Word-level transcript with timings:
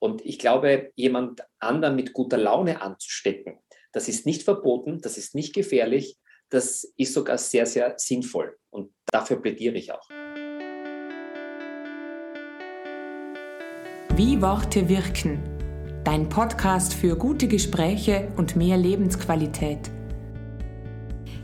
Und 0.00 0.24
ich 0.24 0.38
glaube, 0.38 0.92
jemand 0.94 1.42
anderen 1.58 1.96
mit 1.96 2.12
guter 2.12 2.36
Laune 2.36 2.80
anzustecken, 2.80 3.58
das 3.92 4.08
ist 4.08 4.26
nicht 4.26 4.44
verboten, 4.44 5.00
das 5.00 5.18
ist 5.18 5.34
nicht 5.34 5.54
gefährlich, 5.54 6.16
das 6.50 6.84
ist 6.96 7.14
sogar 7.14 7.36
sehr, 7.36 7.66
sehr 7.66 7.94
sinnvoll. 7.98 8.56
Und 8.70 8.92
dafür 9.10 9.40
plädiere 9.42 9.76
ich 9.76 9.92
auch. 9.92 10.08
Wie 14.14 14.40
Worte 14.40 14.88
wirken. 14.88 15.42
Dein 16.04 16.28
Podcast 16.28 16.94
für 16.94 17.16
gute 17.16 17.48
Gespräche 17.48 18.32
und 18.36 18.56
mehr 18.56 18.76
Lebensqualität. 18.76 19.90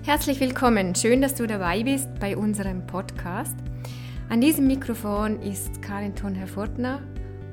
Herzlich 0.04 0.38
willkommen. 0.38 0.94
Schön, 0.94 1.22
dass 1.22 1.34
du 1.34 1.46
dabei 1.46 1.82
bist 1.82 2.08
bei 2.20 2.36
unserem 2.36 2.86
Podcast. 2.86 3.56
An 4.28 4.40
diesem 4.40 4.66
Mikrofon 4.66 5.40
ist 5.42 5.82
Karin 5.82 6.14
Thun-Herr-Furtner 6.14 7.02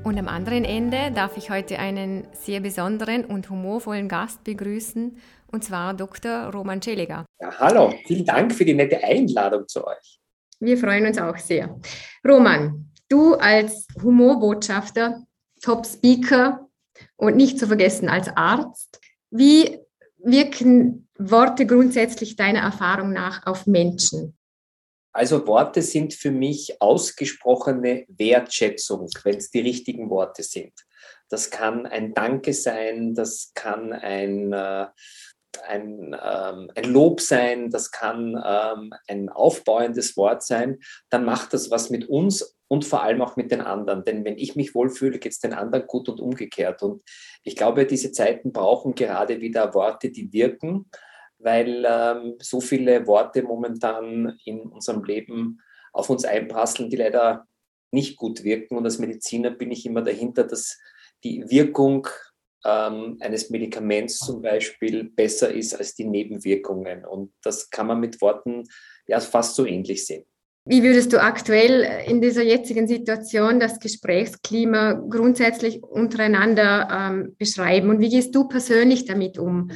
und 0.03 0.17
am 0.17 0.27
anderen 0.27 0.65
Ende 0.65 1.11
darf 1.13 1.37
ich 1.37 1.49
heute 1.49 1.77
einen 1.79 2.27
sehr 2.33 2.59
besonderen 2.59 3.25
und 3.25 3.49
humorvollen 3.49 4.07
Gast 4.07 4.43
begrüßen, 4.43 5.17
und 5.51 5.63
zwar 5.63 5.93
Dr. 5.93 6.49
Roman 6.51 6.81
Celiger. 6.81 7.25
Ja, 7.39 7.51
hallo, 7.59 7.93
vielen 8.05 8.25
Dank 8.25 8.53
für 8.53 8.65
die 8.65 8.73
nette 8.73 9.03
Einladung 9.03 9.67
zu 9.67 9.85
euch. 9.85 10.19
Wir 10.59 10.77
freuen 10.77 11.05
uns 11.05 11.17
auch 11.17 11.37
sehr. 11.37 11.79
Roman, 12.27 12.91
du 13.09 13.35
als 13.35 13.87
Humorbotschafter, 14.01 15.23
Top-Speaker 15.61 16.67
und 17.17 17.35
nicht 17.35 17.59
zu 17.59 17.67
vergessen 17.67 18.09
als 18.09 18.29
Arzt, 18.35 18.99
wie 19.29 19.79
wirken 20.17 21.07
Worte 21.17 21.65
grundsätzlich 21.65 22.35
deiner 22.35 22.61
Erfahrung 22.61 23.11
nach 23.11 23.45
auf 23.45 23.67
Menschen? 23.67 24.37
Also 25.13 25.45
Worte 25.45 25.81
sind 25.81 26.13
für 26.13 26.31
mich 26.31 26.81
ausgesprochene 26.81 28.05
Wertschätzung, 28.07 29.09
wenn 29.23 29.37
es 29.37 29.51
die 29.51 29.59
richtigen 29.59 30.09
Worte 30.09 30.43
sind. 30.43 30.73
Das 31.29 31.49
kann 31.49 31.85
ein 31.85 32.13
Danke 32.13 32.53
sein, 32.53 33.13
das 33.13 33.51
kann 33.53 33.93
ein, 33.93 34.53
äh, 34.53 34.87
ein, 35.67 36.15
ähm, 36.21 36.71
ein 36.75 36.83
Lob 36.85 37.19
sein, 37.19 37.69
das 37.69 37.91
kann 37.91 38.41
ähm, 38.45 38.93
ein 39.07 39.29
aufbauendes 39.29 40.15
Wort 40.15 40.43
sein. 40.43 40.79
Dann 41.09 41.25
macht 41.25 41.53
das 41.53 41.71
was 41.71 41.89
mit 41.89 42.07
uns 42.07 42.57
und 42.67 42.85
vor 42.85 43.03
allem 43.03 43.21
auch 43.21 43.35
mit 43.35 43.51
den 43.51 43.61
anderen. 43.61 44.05
Denn 44.05 44.23
wenn 44.23 44.37
ich 44.37 44.55
mich 44.55 44.73
wohlfühle, 44.73 45.19
geht 45.19 45.33
es 45.33 45.39
den 45.39 45.53
anderen 45.53 45.87
gut 45.87 46.07
und 46.07 46.21
umgekehrt. 46.21 46.83
Und 46.83 47.03
ich 47.43 47.57
glaube, 47.57 47.85
diese 47.85 48.13
Zeiten 48.13 48.53
brauchen 48.53 48.95
gerade 48.95 49.41
wieder 49.41 49.73
Worte, 49.73 50.09
die 50.09 50.31
wirken 50.31 50.89
weil 51.43 51.85
ähm, 51.87 52.35
so 52.39 52.61
viele 52.61 53.07
Worte 53.07 53.43
momentan 53.43 54.37
in 54.45 54.61
unserem 54.61 55.03
Leben 55.03 55.59
auf 55.93 56.09
uns 56.09 56.25
einprasseln, 56.25 56.89
die 56.89 56.97
leider 56.97 57.47
nicht 57.91 58.17
gut 58.17 58.43
wirken. 58.43 58.77
Und 58.77 58.85
als 58.85 58.99
Mediziner 58.99 59.51
bin 59.51 59.71
ich 59.71 59.85
immer 59.85 60.01
dahinter, 60.01 60.43
dass 60.43 60.79
die 61.23 61.49
Wirkung 61.49 62.07
ähm, 62.65 63.17
eines 63.19 63.49
Medikaments 63.49 64.19
zum 64.19 64.41
Beispiel 64.41 65.03
besser 65.03 65.51
ist 65.51 65.73
als 65.73 65.95
die 65.95 66.05
Nebenwirkungen. 66.05 67.05
Und 67.05 67.33
das 67.43 67.69
kann 67.69 67.87
man 67.87 67.99
mit 67.99 68.21
Worten 68.21 68.63
ja 69.07 69.19
fast 69.19 69.55
so 69.55 69.65
ähnlich 69.65 70.05
sehen. 70.05 70.25
Wie 70.65 70.83
würdest 70.83 71.11
du 71.11 71.21
aktuell 71.21 71.87
in 72.05 72.21
dieser 72.21 72.43
jetzigen 72.43 72.87
Situation 72.87 73.59
das 73.59 73.79
Gesprächsklima 73.79 74.93
grundsätzlich 74.93 75.81
untereinander 75.83 76.87
ähm, 76.91 77.35
beschreiben 77.37 77.89
und 77.89 77.99
wie 77.99 78.09
gehst 78.09 78.35
du 78.35 78.47
persönlich 78.47 79.05
damit 79.05 79.39
um? 79.39 79.71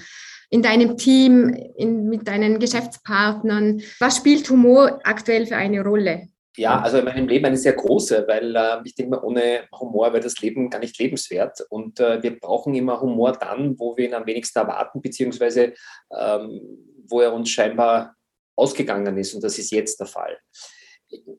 in 0.50 0.62
deinem 0.62 0.98
Team, 0.98 1.50
in, 1.76 2.08
mit 2.08 2.28
deinen 2.28 2.60
Geschäftspartnern? 2.60 3.82
Was 4.00 4.18
spielt 4.18 4.50
Humor 4.50 5.00
aktuell 5.04 5.46
für 5.46 5.58
eine 5.58 5.84
Rolle? 5.84 6.30
Ja, 6.58 6.80
also 6.80 7.00
in 7.00 7.06
meinem 7.06 7.28
Leben 7.28 7.46
eine 7.46 7.58
sehr 7.58 7.74
große, 7.74 8.24
weil 8.28 8.56
äh, 8.56 8.78
ich 8.86 8.96
denke 8.96 9.22
ohne 9.22 9.68
Humor 9.78 10.14
wäre 10.14 10.24
das 10.24 10.40
Leben 10.40 10.70
gar 10.70 10.80
nicht 10.80 10.98
lebenswert. 10.98 11.60
Und 11.70 12.00
äh, 12.00 12.24
wir 12.24 12.40
brauchen 12.40 12.74
immer 12.76 13.02
Humor 13.02 13.34
dann, 13.34 13.78
wo 13.78 13.98
wir 13.98 14.06
ihn 14.06 14.14
am 14.14 14.26
wenigsten 14.26 14.60
erwarten, 14.60 15.02
beziehungsweise 15.02 15.74
ähm, 16.18 16.62
wo 17.08 17.20
er 17.20 17.34
uns 17.34 17.50
scheinbar 17.50 18.16
ausgegangen 18.56 19.18
ist. 19.18 19.34
Und 19.34 19.44
das 19.44 19.60
ist 19.60 19.72
jetzt 19.72 20.00
der 20.00 20.08
Fall. 20.08 20.38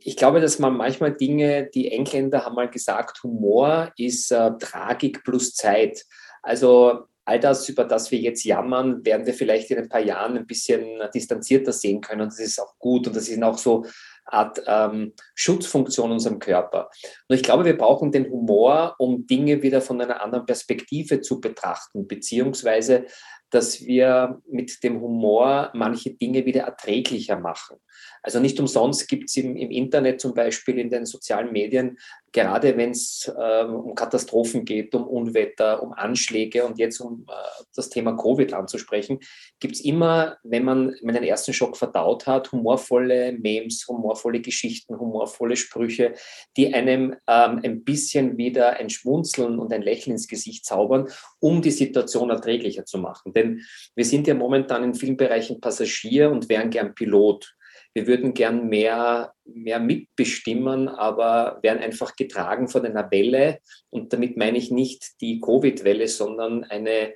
Ich 0.00 0.16
glaube, 0.16 0.41
dass 0.41 0.59
man 0.59 0.76
manchmal 0.76 1.14
Dinge, 1.14 1.69
die 1.75 1.91
Engländer 1.91 2.44
haben 2.44 2.54
mal 2.54 2.70
gesagt, 2.70 3.22
Humor 3.22 3.92
ist 3.97 4.31
äh, 4.31 4.53
Tragik 4.59 5.25
plus 5.25 5.54
Zeit. 5.54 6.04
Also 6.42 7.06
all 7.25 7.41
das, 7.41 7.69
über 7.69 7.84
das 7.84 8.10
wir 8.10 8.19
jetzt 8.20 8.44
jammern, 8.44 9.04
werden 9.04 9.26
wir 9.26 9.34
vielleicht 9.34 9.70
in 9.70 9.78
ein 9.78 9.88
paar 9.88 10.00
Jahren 10.00 10.38
ein 10.38 10.47
bisschen 10.47 10.86
distanzierter 11.12 11.72
sehen 11.72 12.00
können. 12.00 12.22
Und 12.22 12.28
das 12.28 12.38
ist 12.38 12.60
auch 12.60 12.78
gut. 12.78 13.09
Und 13.09 13.16
das 13.16 13.28
ist 13.28 13.42
auch 13.42 13.59
so 13.59 13.84
Art 14.26 14.60
ähm, 14.66 15.12
Schutzfunktion 15.34 16.12
unserem 16.12 16.38
Körper. 16.38 16.91
Und 17.28 17.36
ich 17.36 17.42
glaube, 17.42 17.65
wir 17.65 17.76
brauchen 17.76 18.12
den 18.12 18.31
Humor, 18.31 18.94
um 18.98 19.26
Dinge 19.26 19.62
wieder 19.62 19.81
von 19.81 20.00
einer 20.00 20.22
anderen 20.22 20.47
Perspektive 20.47 21.20
zu 21.20 21.41
betrachten, 21.41 22.06
beziehungsweise 22.06 23.06
dass 23.51 23.84
wir 23.84 24.41
mit 24.51 24.83
dem 24.83 25.01
Humor 25.01 25.71
manche 25.75 26.11
Dinge 26.11 26.45
wieder 26.47 26.62
erträglicher 26.62 27.39
machen. 27.39 27.77
Also 28.23 28.41
nicht 28.41 28.59
umsonst 28.59 29.09
gibt 29.09 29.31
es 29.31 29.37
im, 29.37 29.57
im, 29.57 29.71
Internet 29.71 30.21
zum 30.21 30.34
Beispiel 30.34 30.79
in 30.79 30.91
den 30.91 31.07
sozialen 31.07 31.53
Medien, 31.53 31.97
gerade 32.33 32.77
wenn 32.77 32.91
es 32.91 33.33
ähm, 33.41 33.75
um 33.77 33.95
Katastrophen 33.95 34.65
geht, 34.65 34.95
um 34.95 35.07
Unwetter, 35.07 35.83
um 35.83 35.93
Anschläge 35.93 36.65
und 36.65 36.79
jetzt 36.79 37.01
um 37.01 37.25
äh, 37.29 37.33
das 37.75 37.89
Thema 37.89 38.17
Covid 38.17 38.53
anzusprechen, 38.53 39.21
gibt 39.61 39.77
es 39.77 39.81
immer, 39.84 40.39
wenn 40.43 40.65
man, 40.65 40.95
wenn 41.03 41.15
den 41.15 41.23
ersten 41.23 41.53
Schock 41.53 41.77
verdaut 41.77 42.27
hat, 42.27 42.51
humorvolle 42.51 43.33
Memes, 43.33 43.87
humorvolle 43.89 44.41
Geschichten, 44.41 44.99
humorvolle 44.99 45.57
Sprüche, 45.57 46.15
die 46.57 46.75
einem 46.75 47.15
ähm, 47.28 47.61
ein 47.63 47.84
bisschen 47.84 48.37
wieder 48.37 48.75
ein 48.75 48.91
Schmunzeln 48.91 49.59
und 49.59 49.73
ein 49.73 49.83
Lächeln 49.83 50.13
ins 50.13 50.28
Gesicht 50.28 50.67
zaubern, 50.67 51.09
um 51.39 51.63
die 51.63 51.71
Situation 51.71 52.31
erträglicher 52.31 52.84
zu 52.84 52.99
machen. 52.99 53.35
Denn 53.36 53.62
wir 53.94 54.04
sind 54.04 54.26
ja 54.26 54.34
momentan 54.34 54.82
in 54.82 54.94
vielen 54.94 55.16
Bereichen 55.16 55.60
Passagier 55.60 56.30
und 56.30 56.48
wären 56.48 56.70
gern 56.70 56.94
Pilot 56.94 57.56
wir 57.97 58.06
würden 58.06 58.34
gern 58.34 58.69
mehr, 58.69 59.32
mehr 59.47 59.80
mitbestimmen, 59.80 60.86
aber 60.86 61.60
werden 61.62 61.82
einfach 61.82 62.14
getragen 62.14 62.69
von 62.69 62.84
einer 62.84 63.10
Welle. 63.10 63.60
Und 63.88 64.12
damit 64.12 64.36
meine 64.36 64.58
ich 64.58 64.70
nicht 64.70 65.19
die 65.22 65.41
Covid-Welle, 65.41 66.06
sondern 66.06 66.64
eine 66.64 67.14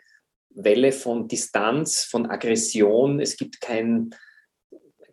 Welle 0.49 0.93
von 0.93 1.29
Distanz, 1.29 2.05
von 2.05 2.31
Aggression. 2.31 3.21
Es 3.21 3.37
gibt 3.37 3.61
kein, 3.61 4.15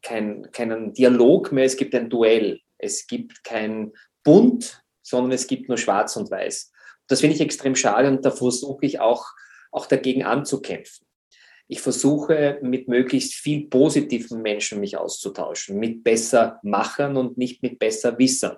kein, 0.02 0.50
keinen 0.54 0.94
Dialog 0.94 1.52
mehr, 1.52 1.66
es 1.66 1.76
gibt 1.76 1.94
ein 1.96 2.10
Duell. 2.10 2.62
Es 2.78 3.06
gibt 3.06 3.44
kein 3.44 3.92
Bunt, 4.24 4.82
sondern 5.02 5.34
es 5.34 5.48
gibt 5.48 5.68
nur 5.68 5.78
Schwarz 5.78 6.16
und 6.16 6.32
Weiß. 6.32 6.72
Das 7.10 7.20
finde 7.20 7.36
ich 7.36 7.42
extrem 7.42 7.76
schade 7.76 8.08
und 8.08 8.24
da 8.24 8.32
versuche 8.32 8.86
ich 8.86 9.02
auch, 9.02 9.26
auch 9.78 9.86
dagegen 9.86 10.24
anzukämpfen. 10.24 11.06
Ich 11.70 11.82
versuche 11.82 12.60
mit 12.62 12.88
möglichst 12.88 13.34
viel 13.34 13.68
positiven 13.68 14.42
Menschen 14.42 14.80
mich 14.80 14.98
auszutauschen, 14.98 15.78
mit 15.78 16.04
besser 16.04 16.60
Machern 16.64 17.18
und 17.18 17.38
nicht 17.38 17.62
mit 17.62 17.78
besser 17.78 18.18
Wissern. 18.18 18.58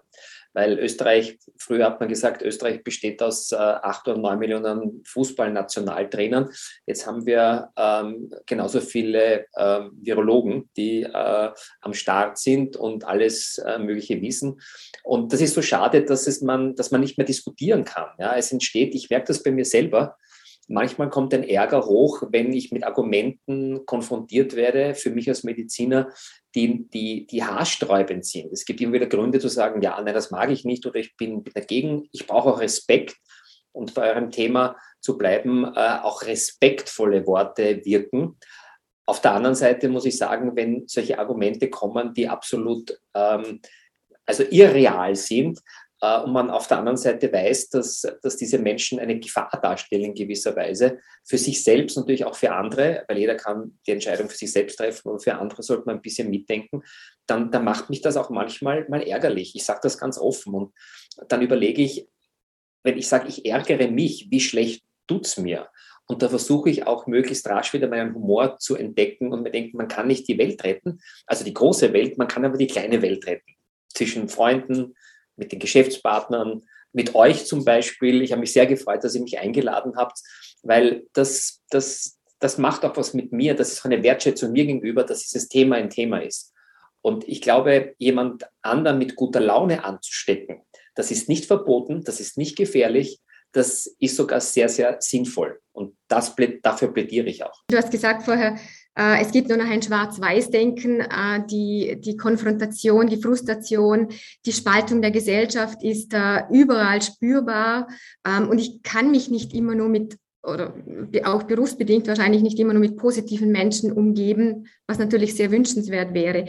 Weil 0.53 0.79
Österreich, 0.79 1.37
früher 1.57 1.85
hat 1.85 1.99
man 1.99 2.09
gesagt, 2.09 2.41
Österreich 2.41 2.83
besteht 2.83 3.21
aus 3.21 3.51
äh, 3.51 3.55
acht 3.55 4.07
oder 4.07 4.17
neun 4.17 4.39
Millionen 4.39 5.03
Fußballnationaltrainern. 5.05 6.49
Jetzt 6.87 7.05
haben 7.05 7.25
wir 7.25 7.69
ähm, 7.77 8.31
genauso 8.47 8.81
viele 8.81 9.45
äh, 9.53 9.81
Virologen, 10.01 10.69
die 10.75 11.03
äh, 11.03 11.51
am 11.81 11.93
Start 11.93 12.39
sind 12.39 12.77
und 12.77 13.05
alles 13.05 13.59
äh, 13.59 13.77
Mögliche 13.77 14.21
wissen. 14.21 14.59
Und 15.03 15.33
das 15.33 15.41
ist 15.41 15.53
so 15.53 15.61
schade, 15.61 16.03
dass, 16.03 16.25
es 16.25 16.41
man, 16.41 16.75
dass 16.75 16.89
man 16.89 17.01
nicht 17.01 17.17
mehr 17.17 17.27
diskutieren 17.27 17.83
kann. 17.83 18.09
Ja, 18.17 18.35
es 18.35 18.51
entsteht, 18.51 18.95
ich 18.95 19.09
merke 19.09 19.27
das 19.27 19.43
bei 19.43 19.51
mir 19.51 19.65
selber, 19.65 20.17
Manchmal 20.71 21.09
kommt 21.09 21.33
ein 21.33 21.43
Ärger 21.43 21.85
hoch, 21.87 22.21
wenn 22.29 22.53
ich 22.53 22.71
mit 22.71 22.83
Argumenten 22.83 23.87
konfrontiert 23.87 24.55
werde, 24.55 24.93
für 24.93 25.09
mich 25.09 25.27
als 25.27 25.43
Mediziner, 25.43 26.11
die, 26.53 26.87
die, 26.89 27.25
die 27.25 27.43
haarsträubend 27.43 28.23
sind. 28.23 28.53
Es 28.53 28.65
gibt 28.65 28.79
immer 28.79 28.93
wieder 28.93 29.07
Gründe 29.07 29.39
zu 29.39 29.47
sagen, 29.47 29.81
ja, 29.81 29.99
nein, 29.99 30.13
das 30.13 30.29
mag 30.29 30.51
ich 30.51 30.65
nicht 30.65 30.85
oder 30.85 30.99
ich 30.99 31.17
bin 31.17 31.43
dagegen. 31.43 32.07
Ich 32.11 32.27
brauche 32.27 32.49
auch 32.49 32.59
Respekt. 32.61 33.17
Und 33.71 33.95
bei 33.95 34.09
eurem 34.11 34.29
Thema 34.29 34.75
zu 35.01 35.17
bleiben, 35.17 35.65
äh, 35.65 35.99
auch 36.03 36.21
respektvolle 36.23 37.25
Worte 37.25 37.83
wirken. 37.85 38.37
Auf 39.07 39.21
der 39.21 39.33
anderen 39.33 39.55
Seite 39.55 39.89
muss 39.89 40.05
ich 40.05 40.17
sagen, 40.17 40.55
wenn 40.55 40.87
solche 40.87 41.17
Argumente 41.17 41.69
kommen, 41.71 42.13
die 42.13 42.27
absolut 42.27 42.95
ähm, 43.15 43.59
also 44.27 44.43
irreal 44.43 45.15
sind, 45.15 45.59
und 46.01 46.31
man 46.31 46.49
auf 46.49 46.67
der 46.67 46.77
anderen 46.77 46.97
Seite 46.97 47.31
weiß, 47.31 47.69
dass, 47.69 48.07
dass 48.21 48.37
diese 48.37 48.57
Menschen 48.57 48.99
eine 48.99 49.19
Gefahr 49.19 49.51
darstellen 49.61 50.05
in 50.05 50.13
gewisser 50.13 50.55
Weise 50.55 50.99
für 51.25 51.37
sich 51.37 51.61
selbst, 51.63 51.97
natürlich 51.97 52.23
auch 52.23 52.35
für 52.35 52.53
andere, 52.53 53.03
weil 53.07 53.17
jeder 53.17 53.35
kann 53.35 53.79
die 53.85 53.91
Entscheidung 53.91 54.29
für 54.29 54.37
sich 54.37 54.51
selbst 54.51 54.77
treffen 54.77 55.09
und 55.09 55.21
für 55.21 55.35
andere 55.35 55.61
sollte 55.61 55.83
man 55.85 55.95
ein 55.95 56.01
bisschen 56.01 56.29
mitdenken, 56.29 56.83
dann, 57.25 57.51
dann 57.51 57.65
macht 57.65 57.89
mich 57.89 58.01
das 58.01 58.15
auch 58.15 58.29
manchmal 58.29 58.87
mal 58.87 59.01
ärgerlich. 59.01 59.55
Ich 59.55 59.65
sage 59.65 59.81
das 59.83 59.97
ganz 59.97 60.17
offen 60.17 60.53
und 60.53 60.73
dann 61.27 61.41
überlege 61.41 61.81
ich, 61.81 62.07
wenn 62.83 62.97
ich 62.97 63.09
sage, 63.09 63.27
ich 63.27 63.45
ärgere 63.45 63.89
mich, 63.91 64.27
wie 64.29 64.39
schlecht 64.39 64.83
tut 65.05 65.25
es 65.25 65.37
mir? 65.37 65.67
Und 66.05 66.23
da 66.23 66.29
versuche 66.29 66.69
ich 66.69 66.87
auch 66.87 67.05
möglichst 67.07 67.47
rasch 67.47 67.73
wieder 67.73 67.87
meinen 67.87 68.15
Humor 68.15 68.57
zu 68.57 68.75
entdecken 68.75 69.31
und 69.31 69.43
mir 69.43 69.51
denken, 69.51 69.77
man 69.77 69.87
kann 69.87 70.07
nicht 70.07 70.27
die 70.27 70.37
Welt 70.37 70.63
retten, 70.63 71.01
also 71.27 71.43
die 71.43 71.53
große 71.53 71.93
Welt, 71.93 72.17
man 72.17 72.27
kann 72.27 72.45
aber 72.45 72.57
die 72.57 72.67
kleine 72.67 73.01
Welt 73.01 73.27
retten. 73.27 73.53
Zwischen 73.89 74.29
Freunden, 74.29 74.95
mit 75.39 75.51
den 75.51 75.59
Geschäftspartnern, 75.59 76.61
mit 76.91 77.15
euch 77.15 77.45
zum 77.45 77.65
Beispiel. 77.65 78.21
Ich 78.21 78.31
habe 78.31 78.41
mich 78.41 78.53
sehr 78.53 78.67
gefreut, 78.67 79.03
dass 79.03 79.15
ihr 79.15 79.21
mich 79.21 79.39
eingeladen 79.39 79.93
habt, 79.95 80.19
weil 80.63 81.07
das, 81.13 81.61
das, 81.69 82.19
das 82.39 82.57
macht 82.57 82.85
auch 82.85 82.95
was 82.97 83.13
mit 83.13 83.31
mir. 83.31 83.55
Das 83.55 83.71
ist 83.71 83.85
eine 83.85 84.03
Wertschätzung 84.03 84.51
mir 84.51 84.65
gegenüber, 84.65 85.03
dass 85.03 85.21
dieses 85.23 85.47
Thema 85.47 85.77
ein 85.77 85.89
Thema 85.89 86.19
ist. 86.19 86.53
Und 87.01 87.27
ich 87.27 87.41
glaube, 87.41 87.95
jemand 87.97 88.45
anderen 88.61 88.97
mit 88.97 89.15
guter 89.15 89.39
Laune 89.39 89.83
anzustecken, 89.83 90.61
das 90.95 91.11
ist 91.11 91.29
nicht 91.29 91.45
verboten, 91.45 92.03
das 92.03 92.19
ist 92.19 92.37
nicht 92.37 92.57
gefährlich, 92.57 93.21
das 93.51 93.87
ist 93.99 94.15
sogar 94.15 94.41
sehr, 94.41 94.69
sehr 94.69 94.97
sinnvoll. 94.99 95.59
Und 95.71 95.95
das, 96.07 96.35
dafür 96.61 96.93
plädiere 96.93 97.27
ich 97.27 97.43
auch. 97.43 97.63
Du 97.69 97.77
hast 97.77 97.91
gesagt 97.91 98.23
vorher, 98.23 98.57
es 99.21 99.31
gibt 99.31 99.49
nur 99.49 99.57
noch 99.57 99.69
ein 99.69 99.81
Schwarz-Weiß-Denken. 99.81 101.01
Äh, 101.01 101.45
die, 101.49 101.99
die 101.99 102.17
Konfrontation, 102.17 103.07
die 103.07 103.21
Frustration, 103.21 104.09
die 104.45 104.51
Spaltung 104.51 105.01
der 105.01 105.11
Gesellschaft 105.11 105.83
ist 105.83 106.13
überall 106.51 107.01
spürbar. 107.01 107.87
Ähm, 108.25 108.49
und 108.49 108.59
ich 108.59 108.81
kann 108.83 109.11
mich 109.11 109.29
nicht 109.29 109.53
immer 109.53 109.75
nur 109.75 109.89
mit 109.89 110.17
oder 110.43 110.73
auch 111.25 111.43
berufsbedingt 111.43 112.07
wahrscheinlich 112.07 112.41
nicht 112.41 112.59
immer 112.59 112.73
nur 112.73 112.81
mit 112.81 112.97
positiven 112.97 113.51
Menschen 113.51 113.91
umgeben, 113.91 114.67
was 114.87 114.97
natürlich 114.97 115.35
sehr 115.35 115.51
wünschenswert 115.51 116.13
wäre. 116.13 116.45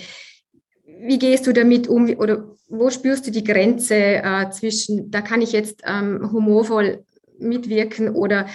Wie 0.84 1.18
gehst 1.18 1.46
du 1.46 1.52
damit 1.52 1.88
um 1.88 2.08
oder 2.18 2.56
wo 2.68 2.90
spürst 2.90 3.26
du 3.26 3.30
die 3.30 3.44
Grenze 3.44 3.94
äh, 3.94 4.50
zwischen, 4.50 5.10
da 5.10 5.22
kann 5.22 5.42
ich 5.42 5.52
jetzt 5.52 5.82
ähm, 5.84 6.30
humorvoll 6.32 7.04
mitwirken 7.38 8.10
oder 8.10 8.46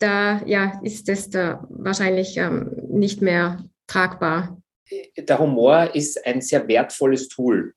da 0.00 0.42
ja, 0.46 0.80
ist 0.82 1.08
es 1.08 1.30
da 1.30 1.64
wahrscheinlich 1.68 2.36
ähm, 2.36 2.72
nicht 2.88 3.22
mehr 3.22 3.64
tragbar. 3.86 4.60
Der 5.16 5.38
Humor 5.38 5.94
ist 5.94 6.26
ein 6.26 6.40
sehr 6.40 6.66
wertvolles 6.66 7.28
Tool. 7.28 7.74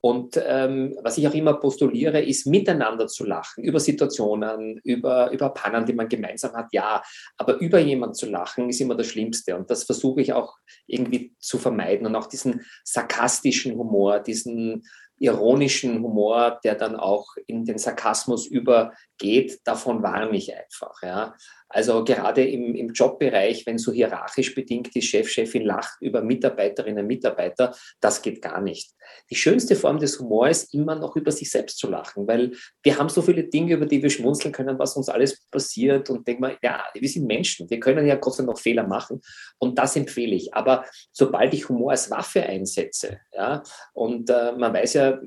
Und 0.00 0.38
ähm, 0.46 0.94
was 1.02 1.16
ich 1.16 1.26
auch 1.26 1.32
immer 1.32 1.54
postuliere, 1.54 2.22
ist 2.22 2.46
miteinander 2.46 3.06
zu 3.06 3.24
lachen, 3.24 3.64
über 3.64 3.80
Situationen, 3.80 4.78
über, 4.84 5.30
über 5.30 5.48
Pannen, 5.48 5.86
die 5.86 5.94
man 5.94 6.10
gemeinsam 6.10 6.52
hat, 6.52 6.66
ja. 6.72 7.02
Aber 7.38 7.56
über 7.56 7.78
jemanden 7.78 8.14
zu 8.14 8.26
lachen 8.26 8.68
ist 8.68 8.82
immer 8.82 8.96
das 8.96 9.06
Schlimmste. 9.06 9.56
Und 9.56 9.70
das 9.70 9.84
versuche 9.84 10.20
ich 10.20 10.34
auch 10.34 10.58
irgendwie 10.86 11.34
zu 11.38 11.56
vermeiden. 11.56 12.06
Und 12.06 12.16
auch 12.16 12.26
diesen 12.26 12.66
sarkastischen 12.84 13.78
Humor, 13.78 14.20
diesen 14.20 14.84
ironischen 15.18 16.02
Humor, 16.02 16.60
der 16.64 16.74
dann 16.74 16.96
auch 16.96 17.36
in 17.46 17.64
den 17.64 17.78
Sarkasmus 17.78 18.46
übergeht, 18.46 19.60
davon 19.64 20.02
warne 20.02 20.36
ich 20.36 20.54
einfach. 20.54 21.02
Ja. 21.02 21.34
Also 21.74 22.04
gerade 22.04 22.44
im, 22.44 22.76
im 22.76 22.92
Jobbereich, 22.92 23.66
wenn 23.66 23.78
so 23.78 23.92
hierarchisch 23.92 24.54
bedingt 24.54 24.94
die 24.94 25.02
Chef, 25.02 25.28
Chefin 25.28 25.64
lacht 25.64 26.00
über 26.00 26.22
Mitarbeiterinnen 26.22 27.00
und 27.00 27.08
Mitarbeiter, 27.08 27.74
das 28.00 28.22
geht 28.22 28.40
gar 28.40 28.60
nicht. 28.60 28.92
Die 29.28 29.34
schönste 29.34 29.74
Form 29.74 29.98
des 29.98 30.20
Humors 30.20 30.64
ist 30.64 30.74
immer 30.74 30.94
noch 30.94 31.16
über 31.16 31.32
sich 31.32 31.50
selbst 31.50 31.78
zu 31.78 31.90
lachen, 31.90 32.28
weil 32.28 32.52
wir 32.84 32.96
haben 32.96 33.08
so 33.08 33.22
viele 33.22 33.42
Dinge, 33.42 33.74
über 33.74 33.86
die 33.86 34.00
wir 34.00 34.10
schmunzeln 34.10 34.52
können, 34.52 34.78
was 34.78 34.96
uns 34.96 35.08
alles 35.08 35.44
passiert 35.50 36.10
und 36.10 36.28
denken 36.28 36.44
wir, 36.44 36.56
ja, 36.62 36.84
wir 36.94 37.08
sind 37.08 37.26
Menschen, 37.26 37.68
wir 37.68 37.80
können 37.80 38.06
ja 38.06 38.14
Gott 38.14 38.34
sei 38.34 38.44
Dank 38.44 38.56
noch 38.56 38.62
Fehler 38.62 38.86
machen 38.86 39.20
und 39.58 39.76
das 39.76 39.96
empfehle 39.96 40.36
ich. 40.36 40.54
Aber 40.54 40.84
sobald 41.10 41.52
ich 41.54 41.68
Humor 41.68 41.90
als 41.90 42.08
Waffe 42.08 42.44
einsetze, 42.44 43.18
ja, 43.32 43.64
und 43.94 44.30
äh, 44.30 44.52
man 44.52 44.72
weiß 44.72 44.94
ja, 44.94 45.18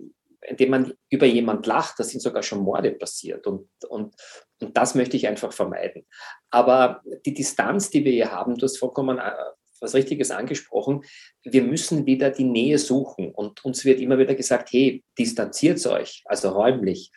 indem 0.47 0.69
man 0.69 0.93
über 1.09 1.25
jemand 1.25 1.65
lacht, 1.65 1.99
da 1.99 2.03
sind 2.03 2.21
sogar 2.21 2.43
schon 2.43 2.59
Morde 2.59 2.91
passiert. 2.91 3.45
Und, 3.47 3.67
und, 3.89 4.15
und 4.61 4.75
das 4.75 4.95
möchte 4.95 5.17
ich 5.17 5.27
einfach 5.27 5.53
vermeiden. 5.53 6.05
Aber 6.49 7.01
die 7.25 7.33
Distanz, 7.33 7.89
die 7.89 8.03
wir 8.03 8.11
hier 8.11 8.31
haben, 8.31 8.55
du 8.55 8.63
hast 8.63 8.77
vollkommen 8.77 9.19
äh, 9.19 9.31
was 9.79 9.93
Richtiges 9.93 10.31
angesprochen, 10.31 11.03
wir 11.43 11.63
müssen 11.63 12.05
wieder 12.05 12.31
die 12.31 12.43
Nähe 12.43 12.79
suchen. 12.79 13.31
Und 13.31 13.63
uns 13.63 13.85
wird 13.85 13.99
immer 13.99 14.17
wieder 14.17 14.35
gesagt, 14.35 14.69
hey, 14.71 15.03
distanziert 15.17 15.85
euch, 15.85 16.23
also 16.25 16.49
räumlich. 16.49 17.11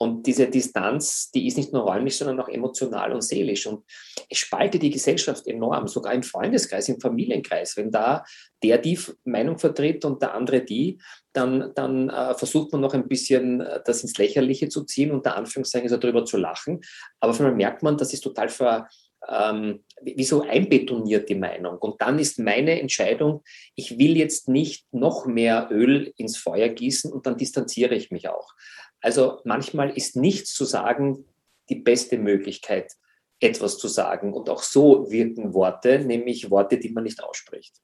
Und 0.00 0.26
diese 0.26 0.48
Distanz, 0.48 1.30
die 1.32 1.48
ist 1.48 1.56
nicht 1.56 1.72
nur 1.72 1.82
räumlich, 1.82 2.16
sondern 2.16 2.38
auch 2.40 2.48
emotional 2.48 3.12
und 3.12 3.22
seelisch. 3.22 3.66
Und 3.66 3.84
es 4.30 4.38
spaltet 4.38 4.82
die 4.82 4.90
Gesellschaft 4.90 5.46
enorm, 5.48 5.88
sogar 5.88 6.14
im 6.14 6.22
Freundeskreis, 6.22 6.88
im 6.88 7.00
Familienkreis. 7.00 7.76
Wenn 7.76 7.90
da 7.90 8.24
der 8.62 8.78
die 8.78 8.98
Meinung 9.24 9.58
vertritt 9.58 10.04
und 10.04 10.22
der 10.22 10.34
andere 10.34 10.60
die, 10.62 10.98
dann, 11.32 11.72
dann 11.74 12.10
äh, 12.10 12.34
versucht 12.34 12.72
man 12.72 12.80
noch 12.80 12.94
ein 12.94 13.08
bisschen 13.08 13.60
äh, 13.60 13.80
das 13.84 14.02
ins 14.02 14.16
Lächerliche 14.18 14.68
zu 14.68 14.84
ziehen, 14.84 15.10
unter 15.10 15.36
Anführungszeichen 15.36 15.88
so 15.88 15.96
darüber 15.96 16.24
zu 16.24 16.36
lachen. 16.36 16.80
Aber 17.18 17.32
auf 17.32 17.40
merkt 17.40 17.82
man, 17.82 17.96
das 17.96 18.12
ist 18.12 18.20
total 18.20 18.48
ver, 18.48 18.88
ähm, 19.26 19.84
wie 20.02 20.24
so 20.24 20.42
einbetoniert 20.42 21.28
die 21.28 21.34
Meinung. 21.34 21.78
Und 21.78 22.00
dann 22.00 22.18
ist 22.18 22.38
meine 22.38 22.80
Entscheidung, 22.80 23.42
ich 23.74 23.98
will 23.98 24.16
jetzt 24.16 24.48
nicht 24.48 24.86
noch 24.92 25.26
mehr 25.26 25.68
Öl 25.70 26.12
ins 26.16 26.36
Feuer 26.36 26.68
gießen 26.68 27.12
und 27.12 27.26
dann 27.26 27.36
distanziere 27.36 27.94
ich 27.94 28.10
mich 28.10 28.28
auch. 28.28 28.54
Also 29.00 29.40
manchmal 29.44 29.90
ist 29.90 30.16
nichts 30.16 30.54
zu 30.54 30.64
sagen 30.64 31.24
die 31.68 31.76
beste 31.76 32.18
Möglichkeit, 32.18 32.92
etwas 33.40 33.78
zu 33.78 33.88
sagen. 33.88 34.32
Und 34.32 34.48
auch 34.50 34.62
so 34.62 35.10
wirken 35.10 35.54
Worte, 35.54 36.00
nämlich 36.00 36.50
Worte, 36.50 36.78
die 36.78 36.90
man 36.90 37.04
nicht 37.04 37.22
ausspricht. 37.22 37.76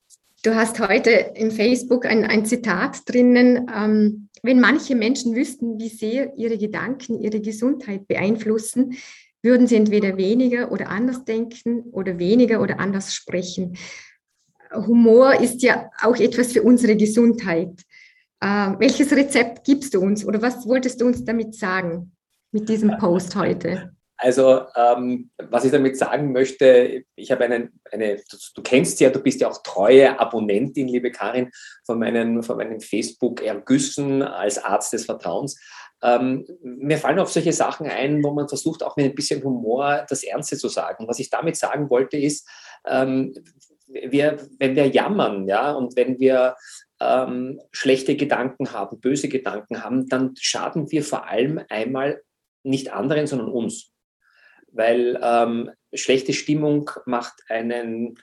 Du 0.43 0.55
hast 0.55 0.79
heute 0.79 1.11
im 1.35 1.51
Facebook 1.51 2.05
ein, 2.05 2.25
ein 2.25 2.45
Zitat 2.45 3.01
drinnen, 3.07 3.71
ähm, 3.75 4.29
wenn 4.43 4.61
manche 4.61 4.95
Menschen 4.95 5.35
wüssten, 5.35 5.79
wie 5.79 5.89
sehr 5.89 6.37
ihre 6.37 6.59
Gedanken 6.59 7.19
ihre 7.19 7.41
Gesundheit 7.41 8.07
beeinflussen, 8.07 8.95
würden 9.41 9.67
sie 9.67 9.77
entweder 9.77 10.19
weniger 10.19 10.71
oder 10.71 10.91
anders 10.91 11.25
denken 11.25 11.85
oder 11.93 12.19
weniger 12.19 12.61
oder 12.61 12.79
anders 12.79 13.15
sprechen. 13.15 13.77
Humor 14.75 15.41
ist 15.41 15.63
ja 15.63 15.91
auch 16.03 16.17
etwas 16.17 16.53
für 16.53 16.63
unsere 16.63 16.97
Gesundheit. 16.97 17.73
Äh, 18.45 18.79
welches 18.79 19.11
Rezept 19.13 19.65
gibst 19.65 19.95
du 19.95 20.01
uns 20.01 20.27
oder 20.27 20.43
was 20.43 20.69
wolltest 20.69 21.01
du 21.01 21.07
uns 21.07 21.25
damit 21.25 21.55
sagen 21.55 22.13
mit 22.53 22.69
diesem 22.69 22.99
Post 22.99 23.35
heute? 23.37 23.97
Also, 24.19 24.67
ähm, 24.77 25.31
was 25.39 25.65
ich 25.65 25.73
damit 25.73 25.97
sagen 25.97 26.31
möchte, 26.33 27.05
ich 27.17 27.33
habe 27.33 27.45
einen, 27.45 27.81
eine, 27.91 28.17
du, 28.17 28.37
du, 28.55 28.63
kennst 28.63 29.01
ja, 29.01 29.09
du 29.09 29.21
bist 29.21 29.41
ja 29.41 29.49
auch 29.49 29.63
treue 29.63 30.21
Abonnentin, 30.21 30.89
liebe 30.89 31.11
Karin, 31.11 31.51
von 31.87 31.99
meinen, 31.99 32.43
von 32.43 32.59
meinen 32.59 32.81
Facebook-Ergüssen 32.81 34.23
als 34.23 34.63
Arzt 34.63 34.93
des 34.93 35.07
Vertrauens. 35.07 35.59
Ähm, 36.03 36.47
mir 36.63 36.99
fallen 36.99 37.19
auch 37.21 37.29
solche 37.29 37.53
Sachen 37.55 37.87
ein, 37.87 38.23
wo 38.23 38.31
man 38.31 38.49
versucht, 38.49 38.83
auch 38.83 38.97
mit 38.97 39.07
ein 39.07 39.15
bisschen 39.15 39.43
Humor 39.43 40.05
das 40.09 40.23
Ernste 40.23 40.59
zu 40.59 40.69
sagen. 40.69 41.09
Was 41.09 41.19
ich 41.19 41.31
damit 41.31 41.57
sagen 41.57 41.89
wollte, 41.89 42.19
ist, 42.19 42.47
ähm, 42.87 43.35
wir, 43.87 44.39
wenn 44.59 44.77
wir 44.77 44.87
jammern, 44.89 45.47
ja, 45.49 45.73
und 45.73 45.97
wenn 45.97 46.19
wir 46.19 46.57
ähm, 47.01 47.61
schlechte 47.73 48.17
Gedanken 48.17 48.73
haben, 48.73 49.01
böse 49.01 49.29
Gedanken 49.29 49.83
haben, 49.83 50.09
dann 50.09 50.35
schaden 50.39 50.91
wir 50.91 51.03
vor 51.03 51.29
allem 51.29 51.61
einmal 51.69 52.23
nicht 52.63 52.93
anderen, 52.93 53.27
sondern 53.27 53.49
uns. 53.49 53.93
Weil 54.69 55.19
ähm, 55.23 55.71
schlechte 55.93 56.33
Stimmung 56.33 56.91
macht 57.07 57.35
einen, 57.49 58.19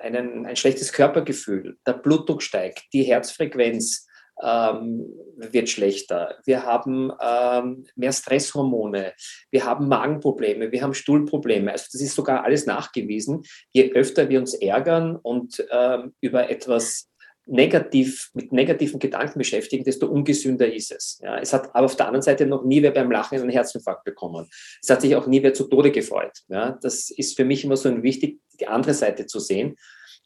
einen, 0.00 0.46
ein 0.46 0.56
schlechtes 0.56 0.92
Körpergefühl, 0.92 1.78
der 1.86 1.94
Blutdruck 1.94 2.42
steigt, 2.42 2.84
die 2.92 3.02
Herzfrequenz 3.02 4.06
ähm, 4.42 5.12
wird 5.36 5.68
schlechter. 5.68 6.38
Wir 6.44 6.64
haben 6.64 7.12
ähm, 7.20 7.84
mehr 7.96 8.12
Stresshormone, 8.12 9.14
wir 9.50 9.64
haben 9.64 9.88
Magenprobleme, 9.88 10.70
wir 10.70 10.82
haben 10.82 10.94
Stuhlprobleme. 10.94 11.72
Also 11.72 11.86
das 11.92 12.00
ist 12.00 12.14
sogar 12.14 12.44
alles 12.44 12.66
nachgewiesen. 12.66 13.42
Je 13.72 13.92
öfter 13.92 14.28
wir 14.28 14.38
uns 14.38 14.54
ärgern 14.54 15.16
und 15.16 15.64
ähm, 15.70 16.14
über 16.20 16.50
etwas 16.50 17.10
negativ, 17.48 18.30
mit 18.34 18.52
negativen 18.52 18.98
Gedanken 18.98 19.38
beschäftigen, 19.38 19.84
desto 19.84 20.06
ungesünder 20.06 20.72
ist 20.72 20.92
es. 20.92 21.18
Ja, 21.22 21.38
es 21.38 21.52
hat 21.52 21.74
aber 21.74 21.86
auf 21.86 21.96
der 21.96 22.06
anderen 22.06 22.22
Seite 22.22 22.46
noch 22.46 22.64
nie 22.64 22.82
wer 22.82 22.90
beim 22.90 23.10
Lachen 23.10 23.38
einen 23.38 23.50
Herzinfarkt 23.50 24.04
bekommen. 24.04 24.48
Es 24.82 24.90
hat 24.90 25.00
sich 25.00 25.16
auch 25.16 25.26
nie 25.26 25.42
wer 25.42 25.54
zu 25.54 25.64
Tode 25.64 25.90
gefreut. 25.90 26.42
Ja, 26.48 26.78
das 26.82 27.10
ist 27.10 27.36
für 27.36 27.44
mich 27.44 27.64
immer 27.64 27.76
so 27.76 27.88
ein 27.88 28.02
wichtig, 28.02 28.40
die 28.60 28.66
andere 28.66 28.94
Seite 28.94 29.26
zu 29.26 29.40
sehen. 29.40 29.76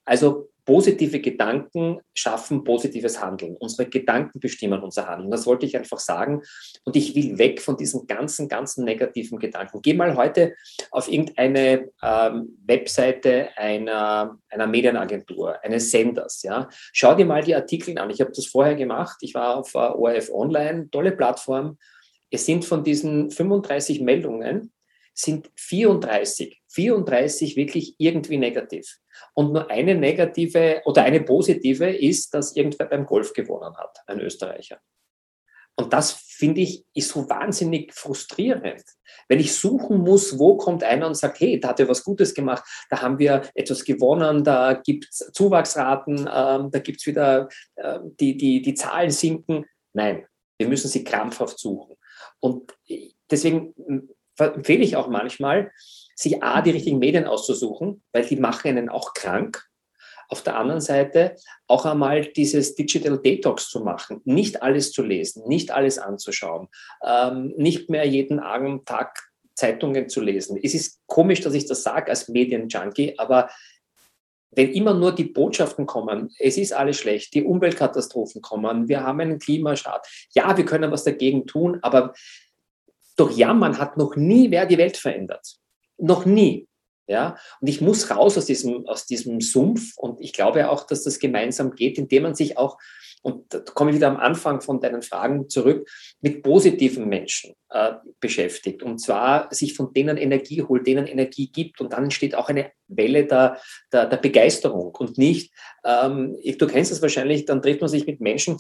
Also 0.05 0.52
positive 0.65 1.21
Gedanken 1.21 2.01
schaffen 2.15 2.65
positives 2.65 3.21
Handeln. 3.21 3.57
Unsere 3.57 3.89
Gedanken 3.89 4.41
bestimmen 4.41 4.83
unser 4.83 5.09
Handeln. 5.09 5.31
Das 5.31 5.47
wollte 5.47 5.67
ich 5.67 5.77
einfach 5.77 5.99
sagen. 5.99 6.43
Und 6.85 6.97
ich 6.97 7.15
will 7.15 7.39
weg 7.39 7.61
von 7.61 7.77
diesen 7.77 8.07
ganzen, 8.07 8.49
ganzen 8.49 8.85
negativen 8.85 9.39
Gedanken. 9.39 9.81
Geh 9.83 9.95
mal 9.95 10.17
heute 10.17 10.55
auf 10.91 11.11
irgendeine 11.11 11.91
ähm, 12.03 12.59
Webseite 12.65 13.51
einer, 13.57 14.39
einer 14.49 14.67
Medienagentur, 14.67 15.63
eines 15.65 15.91
Senders. 15.91 16.43
Ja? 16.43 16.69
Schau 16.93 17.15
dir 17.15 17.27
mal 17.27 17.43
die 17.43 17.55
Artikel 17.55 17.99
an. 17.99 18.11
Ich 18.11 18.21
habe 18.21 18.33
das 18.33 18.47
vorher 18.47 18.75
gemacht. 18.75 19.17
Ich 19.21 19.35
war 19.35 19.57
auf 19.57 19.75
uh, 19.75 19.79
ORF 19.79 20.31
Online, 20.31 20.89
tolle 20.91 21.13
Plattform. 21.13 21.79
Es 22.31 22.47
sind 22.47 22.65
von 22.65 22.83
diesen 22.83 23.31
35 23.31 24.01
Meldungen, 24.01 24.73
sind 25.15 25.51
34 25.57 26.63
34 26.73 27.57
wirklich 27.57 27.95
irgendwie 27.99 28.39
negativ. 28.39 28.99
Und 29.35 29.53
nur 29.53 29.71
eine 29.71 29.95
negative 29.95 30.83
oder 30.85 31.03
eine 31.05 31.23
positive 31.23 31.91
ist, 31.91 32.35
dass 32.35 32.57
irgendwer 32.57 32.87
beim 32.87 33.07
Golf 33.07 33.33
gewonnen 33.33 33.77
hat, 33.77 33.99
ein 34.07 34.21
Österreicher. 34.21 34.81
Und 35.75 35.93
das 35.93 36.13
finde 36.13 36.61
ich 36.61 36.85
ist 36.93 37.09
so 37.09 37.29
wahnsinnig 37.31 37.95
frustrierend. 37.95 38.85
Wenn 39.29 39.41
ich 39.41 39.55
suchen 39.55 39.99
muss, 39.99 40.39
wo 40.39 40.57
kommt 40.59 40.85
einer 40.85 41.07
und 41.07 41.15
sagt, 41.15 41.41
hey, 41.41 41.59
da 41.59 41.69
hat 41.69 41.81
er 41.81 41.89
was 41.89 42.05
Gutes 42.05 42.35
gemacht, 42.35 42.63
da 42.91 43.01
haben 43.01 43.19
wir 43.19 43.43
etwas 43.55 43.83
gewonnen, 43.85 44.45
da 44.45 44.75
gibt 44.75 45.09
es 45.11 45.31
Zuwachsraten, 45.33 46.19
ähm, 46.19 46.71
da 46.71 46.79
gibt 46.79 47.01
es 47.01 47.07
wieder, 47.07 47.49
äh, 47.77 48.01
die, 48.21 48.37
die, 48.37 48.61
die 48.61 48.75
Zahlen 48.75 49.11
sinken. 49.11 49.65
Nein, 49.95 50.27
wir 50.59 50.69
müssen 50.69 50.89
sie 50.89 51.05
krampfhaft 51.05 51.59
suchen. 51.59 51.97
Und 52.41 52.75
deswegen 53.31 53.75
empfehle 54.47 54.85
ich 54.85 54.97
auch 54.97 55.09
manchmal, 55.09 55.73
sich 56.15 56.43
A, 56.43 56.63
die 56.63 56.71
richtigen 56.71 56.99
Medien 56.99 57.27
auszusuchen, 57.27 58.03
weil 58.13 58.25
die 58.25 58.37
machen 58.37 58.69
einen 58.69 58.89
auch 58.89 59.15
krank. 59.15 59.67
Auf 60.29 60.43
der 60.43 60.57
anderen 60.57 60.81
Seite 60.81 61.37
auch 61.67 61.85
einmal 61.85 62.25
dieses 62.25 62.75
Digital 62.75 63.19
Detox 63.19 63.69
zu 63.69 63.81
machen, 63.81 64.23
nicht 64.25 64.63
alles 64.63 64.91
zu 64.93 65.03
lesen, 65.03 65.47
nicht 65.47 65.71
alles 65.71 65.99
anzuschauen, 65.99 66.69
ähm, 67.05 67.53
nicht 67.57 67.91
mehr 67.91 68.07
jeden 68.07 68.41
Tag 68.87 69.31
Zeitungen 69.55 70.09
zu 70.09 70.23
lesen. 70.23 70.59
Es 70.63 70.73
ist 70.75 71.01
komisch, 71.07 71.41
dass 71.41 71.53
ich 71.53 71.67
das 71.67 71.83
sage 71.83 72.11
als 72.11 72.29
Medienjunkie, 72.29 73.19
aber 73.19 73.51
wenn 74.55 74.73
immer 74.73 74.95
nur 74.95 75.15
die 75.15 75.25
Botschaften 75.25 75.87
kommen, 75.87 76.31
es 76.39 76.59
ist 76.59 76.73
alles 76.73 76.99
schlecht, 76.99 77.35
die 77.35 77.43
Umweltkatastrophen 77.45 78.43
kommen, 78.43 78.89
wir 78.89 79.03
haben 79.03 79.21
einen 79.21 79.39
Klimaschad, 79.39 80.07
ja, 80.35 80.57
wir 80.57 80.65
können 80.65 80.91
was 80.91 81.05
dagegen 81.05 81.47
tun, 81.47 81.79
aber 81.83 82.15
durch 83.23 83.37
Jammern 83.37 83.79
hat 83.79 83.97
noch 83.97 84.17
nie 84.17 84.51
wer 84.51 84.67
die 84.67 84.79
Welt 84.79 84.97
verändert. 84.97 85.57
Noch 85.99 86.25
nie. 86.27 86.67
Ja? 87.07 87.37
Und 87.61 87.69
ich 87.69 87.81
muss 87.81 88.11
raus 88.11 88.37
aus 88.37 88.47
diesem, 88.47 88.87
aus 88.87 89.07
diesem 89.07 89.41
Sumpf 89.41 89.97
und 89.97 90.21
ich 90.21 90.33
glaube 90.33 90.69
auch, 90.71 90.87
dass 90.87 91.05
das 91.05 91.19
gemeinsam 91.19 91.75
geht, 91.75 91.99
indem 91.99 92.25
man 92.25 92.35
sich 92.35 92.59
auch 92.59 92.79
und 93.25 93.55
da 93.55 93.61
komme 93.61 93.91
ich 93.91 93.97
wieder 93.99 94.09
am 94.09 94.17
Anfang 94.17 94.61
von 94.61 94.81
deinen 94.81 95.01
Fragen 95.01 95.49
zurück, 95.49 95.89
mit 96.21 96.43
positiven 96.43 97.09
Menschen 97.09 97.55
äh, 97.71 97.93
beschäftigt. 98.19 98.83
Und 98.83 98.99
zwar 98.99 99.47
sich 99.55 99.75
von 99.75 99.93
denen 99.93 100.17
Energie 100.17 100.61
holt, 100.61 100.89
denen 100.89 101.07
Energie 101.07 101.49
gibt. 101.49 101.81
Und 101.81 101.93
dann 101.93 102.03
entsteht 102.03 102.35
auch 102.35 102.49
eine 102.49 102.73
Welle 102.89 103.25
der, 103.25 103.61
der, 103.93 104.07
der 104.07 104.17
Begeisterung 104.17 104.93
und 104.97 105.19
nicht, 105.19 105.53
ähm, 105.85 106.37
du 106.59 106.67
kennst 106.67 106.91
das 106.91 107.01
wahrscheinlich, 107.01 107.45
dann 107.45 107.63
trifft 107.63 107.81
man 107.81 107.91
sich 107.91 108.07
mit 108.07 108.21
Menschen 108.21 108.59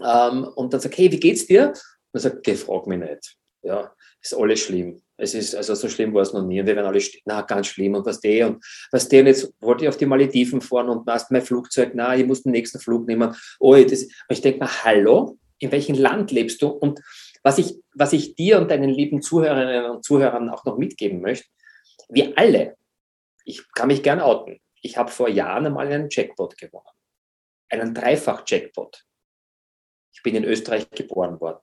ähm, 0.00 0.42
und 0.56 0.72
dann 0.72 0.80
sagt, 0.80 0.98
hey, 0.98 1.12
wie 1.12 1.20
geht's 1.20 1.46
dir? 1.46 1.68
Und 1.68 2.14
man 2.14 2.20
sagt, 2.20 2.50
frag 2.50 2.88
mich 2.88 2.98
nicht. 2.98 3.36
Ja, 3.64 3.94
ist 4.20 4.34
alles 4.34 4.60
schlimm. 4.60 5.02
Es 5.16 5.34
ist, 5.34 5.54
also 5.54 5.74
so 5.74 5.88
schlimm 5.88 6.12
war 6.12 6.22
es 6.22 6.34
noch 6.34 6.44
nie. 6.44 6.60
Und 6.60 6.66
wir 6.66 6.76
werden 6.76 6.86
alle, 6.86 7.02
na, 7.24 7.40
ganz 7.42 7.68
schlimm. 7.68 7.94
Und 7.94 8.04
was 8.04 8.20
der 8.20 8.48
und 8.48 8.64
was 8.92 9.08
der 9.08 9.20
und 9.20 9.26
jetzt 9.26 9.52
wollte 9.60 9.84
ich 9.84 9.88
auf 9.88 9.96
die 9.96 10.06
Malediven 10.06 10.60
fahren 10.60 10.90
und 10.90 11.06
machst 11.06 11.30
mein 11.30 11.40
Flugzeug, 11.40 11.92
na, 11.94 12.14
ich 12.14 12.26
muss 12.26 12.42
den 12.42 12.52
nächsten 12.52 12.78
Flug 12.78 13.06
nehmen. 13.06 13.34
Oh, 13.58 13.74
das, 13.74 14.06
ich 14.28 14.40
denke 14.42 14.60
mir, 14.60 14.84
hallo, 14.84 15.38
in 15.58 15.72
welchem 15.72 15.96
Land 15.96 16.30
lebst 16.30 16.60
du? 16.60 16.68
Und 16.68 17.00
was 17.42 17.58
ich, 17.58 17.80
was 17.94 18.12
ich 18.12 18.34
dir 18.34 18.58
und 18.58 18.70
deinen 18.70 18.90
lieben 18.90 19.22
Zuhörerinnen 19.22 19.90
und 19.90 20.04
Zuhörern 20.04 20.50
auch 20.50 20.64
noch 20.64 20.76
mitgeben 20.76 21.22
möchte, 21.22 21.46
wir 22.10 22.36
alle, 22.36 22.76
ich 23.44 23.62
kann 23.72 23.88
mich 23.88 24.02
gern 24.02 24.20
outen, 24.20 24.60
ich 24.82 24.98
habe 24.98 25.10
vor 25.10 25.30
Jahren 25.30 25.66
einmal 25.66 25.86
einen 25.86 26.08
Jackpot 26.10 26.58
gewonnen. 26.58 26.84
Einen 27.70 27.94
Dreifach-Jackpot. 27.94 29.04
Ich 30.12 30.22
bin 30.22 30.34
in 30.34 30.44
Österreich 30.44 30.90
geboren 30.90 31.40
worden. 31.40 31.60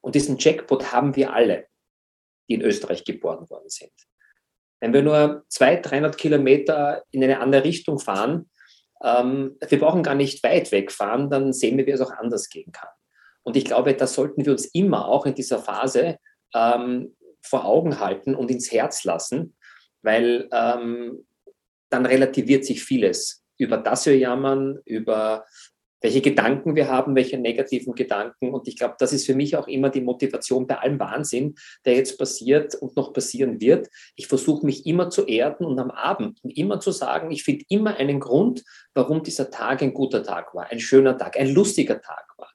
Und 0.00 0.14
diesen 0.14 0.38
Jackpot 0.38 0.92
haben 0.92 1.16
wir 1.16 1.32
alle 1.32 1.70
die 2.50 2.54
in 2.54 2.62
Österreich 2.62 3.04
geboren 3.04 3.48
worden 3.48 3.68
sind. 3.68 3.92
Wenn 4.80 4.92
wir 4.92 5.02
nur 5.02 5.44
200, 5.48 5.90
300 5.90 6.18
Kilometer 6.18 7.04
in 7.10 7.22
eine 7.22 7.40
andere 7.40 7.64
Richtung 7.64 7.98
fahren, 7.98 8.50
ähm, 9.02 9.56
wir 9.66 9.78
brauchen 9.78 10.02
gar 10.02 10.16
nicht 10.16 10.42
weit 10.42 10.72
wegfahren, 10.72 11.30
dann 11.30 11.52
sehen 11.52 11.78
wir, 11.78 11.86
wie 11.86 11.92
es 11.92 12.00
auch 12.00 12.10
anders 12.10 12.48
gehen 12.50 12.72
kann. 12.72 12.88
Und 13.42 13.56
ich 13.56 13.64
glaube, 13.64 13.94
das 13.94 14.14
sollten 14.14 14.44
wir 14.44 14.52
uns 14.52 14.66
immer 14.66 15.06
auch 15.06 15.26
in 15.26 15.34
dieser 15.34 15.60
Phase 15.60 16.18
ähm, 16.54 17.16
vor 17.40 17.64
Augen 17.64 18.00
halten 18.00 18.34
und 18.34 18.50
ins 18.50 18.70
Herz 18.72 19.04
lassen, 19.04 19.56
weil 20.02 20.48
ähm, 20.52 21.26
dann 21.88 22.04
relativiert 22.04 22.64
sich 22.64 22.82
vieles. 22.82 23.44
Über 23.58 23.78
das 23.78 24.06
wir 24.06 24.18
jammern, 24.18 24.80
über 24.84 25.44
welche 26.00 26.20
Gedanken 26.20 26.76
wir 26.76 26.88
haben, 26.88 27.14
welche 27.14 27.38
negativen 27.38 27.94
Gedanken. 27.94 28.52
Und 28.52 28.68
ich 28.68 28.76
glaube, 28.76 28.96
das 28.98 29.12
ist 29.12 29.26
für 29.26 29.34
mich 29.34 29.56
auch 29.56 29.68
immer 29.68 29.90
die 29.90 30.00
Motivation 30.00 30.66
bei 30.66 30.78
allem 30.78 30.98
Wahnsinn, 30.98 31.54
der 31.84 31.94
jetzt 31.94 32.18
passiert 32.18 32.74
und 32.74 32.96
noch 32.96 33.12
passieren 33.12 33.60
wird. 33.60 33.88
Ich 34.16 34.26
versuche 34.26 34.64
mich 34.64 34.86
immer 34.86 35.10
zu 35.10 35.26
erden 35.26 35.64
und 35.64 35.78
am 35.78 35.90
Abend 35.90 36.40
immer 36.42 36.80
zu 36.80 36.90
sagen, 36.90 37.30
ich 37.30 37.44
finde 37.44 37.64
immer 37.68 37.96
einen 37.96 38.20
Grund, 38.20 38.64
warum 38.94 39.22
dieser 39.22 39.50
Tag 39.50 39.82
ein 39.82 39.94
guter 39.94 40.22
Tag 40.22 40.54
war, 40.54 40.70
ein 40.70 40.80
schöner 40.80 41.16
Tag, 41.16 41.38
ein 41.38 41.52
lustiger 41.52 42.00
Tag 42.00 42.26
war. 42.36 42.50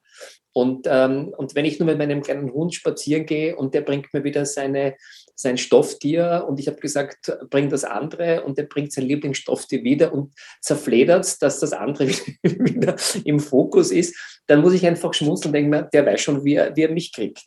Und, 0.57 0.87
ähm, 0.89 1.33
und 1.35 1.53
wenn 1.53 1.65
ich 1.65 1.79
nur 1.79 1.87
mit 1.87 1.97
meinem 1.97 2.21
kleinen 2.21 2.49
Hund 2.53 2.73
spazieren 2.73 3.25
gehe 3.25 3.57
und 3.57 3.73
der 3.73 3.81
bringt 3.81 4.13
mir 4.13 4.23
wieder 4.23 4.45
seine, 4.45 4.95
sein 5.35 5.57
Stofftier 5.57 6.45
und 6.47 6.59
ich 6.59 6.67
habe 6.67 6.79
gesagt, 6.79 7.37
bring 7.49 7.69
das 7.69 7.83
andere 7.83 8.43
und 8.43 8.57
der 8.57 8.63
bringt 8.63 8.93
sein 8.93 9.05
Lieblingsstofftier 9.05 9.83
wieder 9.83 10.13
und 10.13 10.33
zerfledert 10.61 11.41
dass 11.41 11.59
das 11.59 11.73
andere 11.73 12.07
wieder 12.43 12.95
im 13.25 13.39
Fokus 13.39 13.91
ist, 13.91 14.15
dann 14.47 14.61
muss 14.61 14.73
ich 14.73 14.85
einfach 14.85 15.13
schmunzeln 15.13 15.49
und 15.49 15.53
denke 15.53 15.69
mir, 15.69 15.83
der 15.91 16.05
weiß 16.05 16.21
schon, 16.21 16.43
wie 16.45 16.55
er, 16.55 16.75
wie 16.75 16.83
er 16.83 16.91
mich 16.91 17.11
kriegt. 17.13 17.45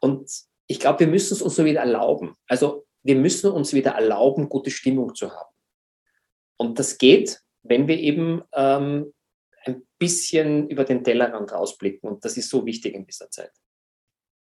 Und 0.00 0.30
ich 0.66 0.80
glaube, 0.80 1.00
wir 1.00 1.06
müssen 1.06 1.34
es 1.34 1.42
uns 1.42 1.54
so 1.56 1.64
wieder 1.64 1.80
erlauben. 1.80 2.34
Also 2.48 2.86
wir 3.02 3.16
müssen 3.16 3.50
uns 3.50 3.72
wieder 3.72 3.92
erlauben, 3.92 4.48
gute 4.48 4.70
Stimmung 4.70 5.14
zu 5.14 5.30
haben. 5.30 5.54
Und 6.56 6.78
das 6.78 6.98
geht, 6.98 7.40
wenn 7.62 7.86
wir 7.86 7.98
eben 7.98 8.42
ähm, 8.54 9.12
ein 9.64 9.86
bisschen 9.98 10.68
über 10.68 10.84
den 10.84 11.04
Tellerrand 11.04 11.52
rausblicken. 11.52 12.08
Und 12.08 12.24
das 12.24 12.36
ist 12.36 12.48
so 12.48 12.64
wichtig 12.64 12.94
in 12.94 13.06
dieser 13.06 13.30
Zeit. 13.30 13.52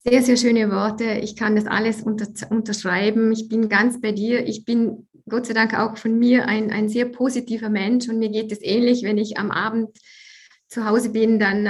Sehr, 0.07 0.23
sehr 0.23 0.37
schöne 0.37 0.71
Worte. 0.71 1.05
Ich 1.23 1.35
kann 1.35 1.57
das 1.57 1.67
alles 1.67 2.03
unter, 2.03 2.27
unterschreiben. 2.51 3.33
Ich 3.33 3.49
bin 3.49 3.71
ganz 3.71 4.03
bei 4.03 4.13
dir. 4.13 4.47
Ich 4.47 4.67
bin 4.67 5.09
Gott 5.27 5.47
sei 5.47 5.55
Dank 5.55 5.73
auch 5.79 5.97
von 5.97 6.19
mir 6.19 6.47
ein, 6.47 6.71
ein 6.71 6.91
sehr 6.91 7.07
positiver 7.07 7.71
Mensch 7.71 8.09
und 8.09 8.19
mir 8.19 8.29
geht 8.29 8.53
es 8.53 8.61
ähnlich, 8.61 9.03
wenn 9.03 9.17
ich 9.17 9.39
am 9.39 9.51
Abend 9.51 9.97
zu 10.69 10.85
Hause 10.85 11.11
bin, 11.11 11.39
dann 11.39 11.67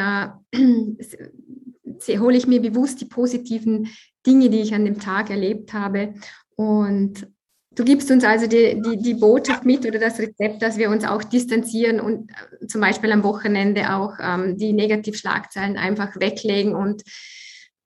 äh, 0.52 2.18
hole 2.18 2.36
ich 2.36 2.48
mir 2.48 2.60
bewusst 2.60 3.00
die 3.00 3.04
positiven 3.04 3.88
Dinge, 4.26 4.50
die 4.50 4.62
ich 4.62 4.74
an 4.74 4.84
dem 4.84 4.98
Tag 4.98 5.30
erlebt 5.30 5.72
habe 5.72 6.14
und 6.56 7.28
Du 7.76 7.82
gibst 7.82 8.08
uns 8.12 8.22
also 8.22 8.46
die, 8.46 8.80
die, 8.80 8.98
die, 8.98 9.14
Botschaft 9.14 9.64
mit 9.64 9.84
oder 9.84 9.98
das 9.98 10.20
Rezept, 10.20 10.62
dass 10.62 10.78
wir 10.78 10.90
uns 10.90 11.04
auch 11.04 11.24
distanzieren 11.24 11.98
und 11.98 12.30
äh, 12.30 12.68
zum 12.68 12.80
Beispiel 12.80 13.10
am 13.10 13.24
Wochenende 13.24 13.92
auch 13.92 14.12
ähm, 14.20 14.56
die 14.56 14.72
Negativschlagzeilen 14.72 15.76
einfach 15.76 16.14
weglegen 16.20 16.76
und 16.76 17.02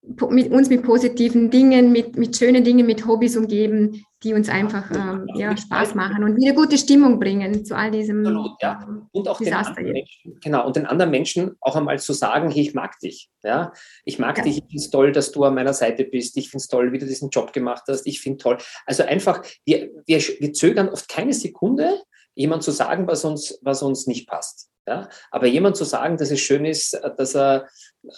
mit 0.03 0.51
uns 0.51 0.69
mit 0.69 0.83
positiven 0.83 1.51
Dingen, 1.51 1.93
mit, 1.93 2.17
mit 2.17 2.37
schönen 2.37 2.65
Dingen, 2.65 2.87
mit 2.87 3.07
Hobbys 3.07 3.37
umgeben, 3.37 4.05
die 4.23 4.35
uns 4.35 4.49
einfach 4.49 4.91
ähm, 4.91 5.27
ja, 5.35 5.57
Spaß 5.57 5.95
machen 5.95 6.25
und 6.25 6.37
wieder 6.37 6.55
gute 6.55 6.77
Stimmung 6.77 7.21
bringen 7.21 7.65
zu 7.65 7.77
all 7.77 7.91
diesem 7.91 8.27
Absolut, 8.27 8.63
ja. 8.63 8.87
und 9.13 9.29
auch 9.29 9.39
Desaster 9.39 9.75
den 9.75 9.93
Menschen, 9.93 10.41
genau 10.41 10.67
und 10.67 10.77
den 10.77 10.87
anderen 10.87 11.11
Menschen 11.11 11.57
auch 11.61 11.77
einmal 11.77 11.99
zu 11.99 12.13
sagen, 12.13 12.51
hey, 12.51 12.63
ich 12.63 12.75
mag 12.75 12.99
dich, 13.01 13.29
ja, 13.45 13.73
ich 14.05 14.19
mag 14.19 14.39
ja. 14.39 14.45
dich, 14.45 14.59
ich 14.59 14.65
finde 14.65 14.77
es 14.77 14.91
toll, 14.91 15.13
dass 15.13 15.31
du 15.31 15.45
an 15.45 15.55
meiner 15.55 15.75
Seite 15.75 16.05
bist, 16.05 16.37
ich 16.37 16.51
finde 16.51 16.63
es 16.63 16.69
toll, 16.69 16.93
wie 16.93 16.99
du 16.99 17.07
diesen 17.07 17.31
Job 17.31 17.53
gemacht 17.53 17.85
hast, 17.89 18.07
ich 18.07 18.21
finde 18.21 18.39
toll, 18.39 18.59
also 18.87 19.05
einfach, 19.05 19.45
wir, 19.65 19.91
wir, 20.07 20.19
wir 20.19 20.53
zögern 20.53 20.89
oft 20.89 21.09
keine 21.09 21.33
Sekunde, 21.33 22.03
jemand 22.35 22.63
zu 22.63 22.71
sagen, 22.71 23.07
was 23.07 23.25
uns, 23.25 23.59
was 23.63 23.83
uns 23.83 24.07
nicht 24.07 24.29
passt. 24.29 24.69
Ja? 24.89 25.09
Aber 25.31 25.47
jemand 25.47 25.77
zu 25.77 25.85
sagen, 25.85 26.17
dass 26.17 26.31
es 26.31 26.41
schön 26.41 26.65
ist, 26.65 26.99
dass 27.19 27.37
er 27.37 27.69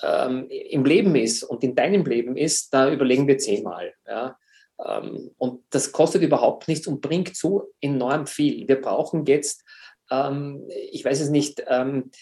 ähm, 0.03 0.47
im 0.49 0.85
Leben 0.85 1.17
ist 1.17 1.43
und 1.43 1.65
in 1.65 1.75
deinem 1.75 2.05
Leben 2.05 2.37
ist, 2.37 2.73
da 2.73 2.91
überlegen 2.93 3.27
wir 3.27 3.39
zehnmal. 3.39 3.93
Ja? 4.07 4.39
Ähm, 4.87 5.33
und 5.37 5.65
das 5.71 5.91
kostet 5.91 6.23
überhaupt 6.23 6.69
nichts 6.69 6.87
und 6.87 7.01
bringt 7.01 7.37
so 7.37 7.73
enorm 7.81 8.29
viel. 8.29 8.69
Wir 8.69 8.81
brauchen 8.81 9.27
jetzt, 9.27 9.65
ähm, 10.13 10.65
ich 10.93 11.05
weiß 11.05 11.21
es 11.21 11.31
nicht, 11.31 11.65
ähm, 11.67 12.13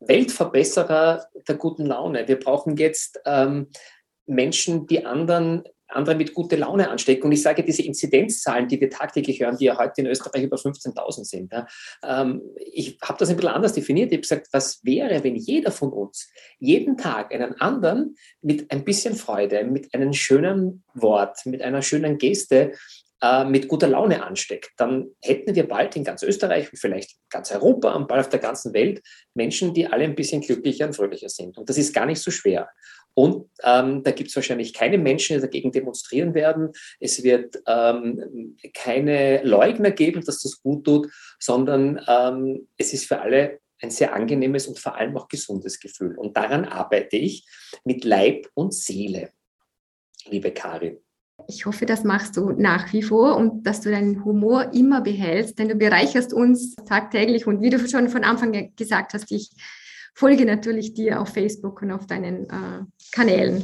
Weltverbesserer 0.00 1.28
der 1.46 1.54
guten 1.54 1.86
Laune. 1.86 2.26
Wir 2.26 2.40
brauchen 2.40 2.76
jetzt 2.76 3.20
ähm, 3.24 3.68
Menschen, 4.26 4.88
die 4.88 5.06
anderen 5.06 5.62
andere 5.94 6.14
mit 6.14 6.34
guter 6.34 6.56
Laune 6.56 6.90
anstecken. 6.90 7.24
Und 7.24 7.32
ich 7.32 7.42
sage, 7.42 7.64
diese 7.64 7.82
Inzidenzzahlen, 7.82 8.68
die 8.68 8.80
wir 8.80 8.90
tagtäglich 8.90 9.40
hören, 9.40 9.56
die 9.56 9.66
ja 9.66 9.78
heute 9.78 10.02
in 10.02 10.06
Österreich 10.06 10.42
über 10.42 10.56
15.000 10.56 11.24
sind, 11.24 11.52
ja, 11.52 11.66
ähm, 12.04 12.42
ich 12.56 12.98
habe 13.02 13.18
das 13.18 13.30
ein 13.30 13.36
bisschen 13.36 13.50
anders 13.50 13.72
definiert. 13.72 14.10
Ich 14.12 14.16
habe 14.16 14.22
gesagt, 14.22 14.48
was 14.52 14.80
wäre, 14.84 15.24
wenn 15.24 15.36
jeder 15.36 15.70
von 15.70 15.92
uns 15.92 16.30
jeden 16.58 16.96
Tag 16.96 17.34
einen 17.34 17.60
anderen 17.60 18.16
mit 18.40 18.70
ein 18.70 18.84
bisschen 18.84 19.14
Freude, 19.14 19.64
mit 19.64 19.92
einem 19.94 20.12
schönen 20.12 20.84
Wort, 20.94 21.44
mit 21.46 21.62
einer 21.62 21.82
schönen 21.82 22.18
Geste 22.18 22.72
äh, 23.22 23.44
mit 23.44 23.68
guter 23.68 23.86
Laune 23.86 24.24
ansteckt, 24.24 24.72
dann 24.78 25.06
hätten 25.22 25.54
wir 25.54 25.68
bald 25.68 25.94
in 25.94 26.02
ganz 26.02 26.24
Österreich 26.24 26.72
und 26.72 26.78
vielleicht 26.78 27.12
ganz 27.30 27.52
Europa 27.52 27.92
und 27.92 28.08
bald 28.08 28.22
auf 28.22 28.28
der 28.28 28.40
ganzen 28.40 28.74
Welt 28.74 29.00
Menschen, 29.34 29.74
die 29.74 29.86
alle 29.86 30.02
ein 30.02 30.16
bisschen 30.16 30.40
glücklicher 30.40 30.86
und 30.86 30.96
fröhlicher 30.96 31.28
sind. 31.28 31.56
Und 31.56 31.68
das 31.68 31.78
ist 31.78 31.94
gar 31.94 32.06
nicht 32.06 32.20
so 32.20 32.32
schwer. 32.32 32.68
Und 33.14 33.46
ähm, 33.62 34.02
da 34.02 34.10
gibt 34.10 34.30
es 34.30 34.36
wahrscheinlich 34.36 34.72
keine 34.72 34.98
Menschen, 34.98 35.36
die 35.36 35.42
dagegen 35.42 35.72
demonstrieren 35.72 36.34
werden. 36.34 36.70
Es 36.98 37.22
wird 37.22 37.62
ähm, 37.66 38.56
keine 38.74 39.42
Leugner 39.42 39.90
geben, 39.90 40.24
dass 40.24 40.42
das 40.42 40.62
gut 40.62 40.84
tut, 40.84 41.10
sondern 41.38 42.00
ähm, 42.08 42.68
es 42.78 42.92
ist 42.92 43.06
für 43.06 43.20
alle 43.20 43.60
ein 43.82 43.90
sehr 43.90 44.14
angenehmes 44.14 44.66
und 44.66 44.78
vor 44.78 44.96
allem 44.96 45.16
auch 45.16 45.28
gesundes 45.28 45.80
Gefühl. 45.80 46.16
Und 46.16 46.36
daran 46.36 46.64
arbeite 46.64 47.16
ich 47.16 47.46
mit 47.84 48.04
Leib 48.04 48.48
und 48.54 48.72
Seele, 48.72 49.32
liebe 50.26 50.52
Karin. 50.52 50.98
Ich 51.48 51.66
hoffe, 51.66 51.86
das 51.86 52.04
machst 52.04 52.36
du 52.36 52.50
nach 52.50 52.92
wie 52.92 53.02
vor 53.02 53.36
und 53.36 53.66
dass 53.66 53.80
du 53.80 53.90
deinen 53.90 54.24
Humor 54.24 54.72
immer 54.72 55.00
behältst, 55.00 55.58
denn 55.58 55.68
du 55.68 55.74
bereicherst 55.74 56.32
uns 56.32 56.76
tagtäglich 56.86 57.46
und 57.46 57.60
wie 57.60 57.70
du 57.70 57.78
schon 57.88 58.08
von 58.08 58.22
Anfang 58.22 58.74
gesagt 58.76 59.14
hast, 59.14 59.32
ich 59.32 59.50
folge 60.14 60.44
natürlich 60.44 60.94
dir 60.94 61.20
auf 61.20 61.30
Facebook 61.30 61.82
und 61.82 61.92
auf 61.92 62.06
deinen 62.06 62.44
äh, 62.44 62.84
Kanälen. 63.12 63.62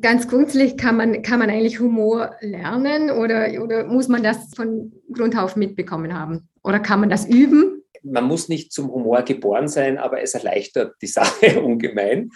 Ganz 0.00 0.28
grundsätzlich 0.28 0.76
kann 0.76 0.96
man, 0.96 1.22
kann 1.22 1.38
man 1.38 1.50
eigentlich 1.50 1.80
Humor 1.80 2.36
lernen 2.40 3.10
oder, 3.10 3.62
oder 3.62 3.84
muss 3.84 4.08
man 4.08 4.22
das 4.22 4.54
von 4.54 4.92
Grund 5.12 5.36
auf 5.36 5.56
mitbekommen 5.56 6.18
haben? 6.18 6.48
Oder 6.62 6.78
kann 6.78 7.00
man 7.00 7.10
das 7.10 7.26
üben? 7.26 7.71
Man 8.02 8.24
muss 8.24 8.48
nicht 8.48 8.72
zum 8.72 8.90
Humor 8.92 9.22
geboren 9.22 9.68
sein, 9.68 9.98
aber 9.98 10.22
es 10.22 10.34
erleichtert 10.34 10.94
die 11.00 11.06
Sache 11.06 11.60
ungemein. 11.62 12.30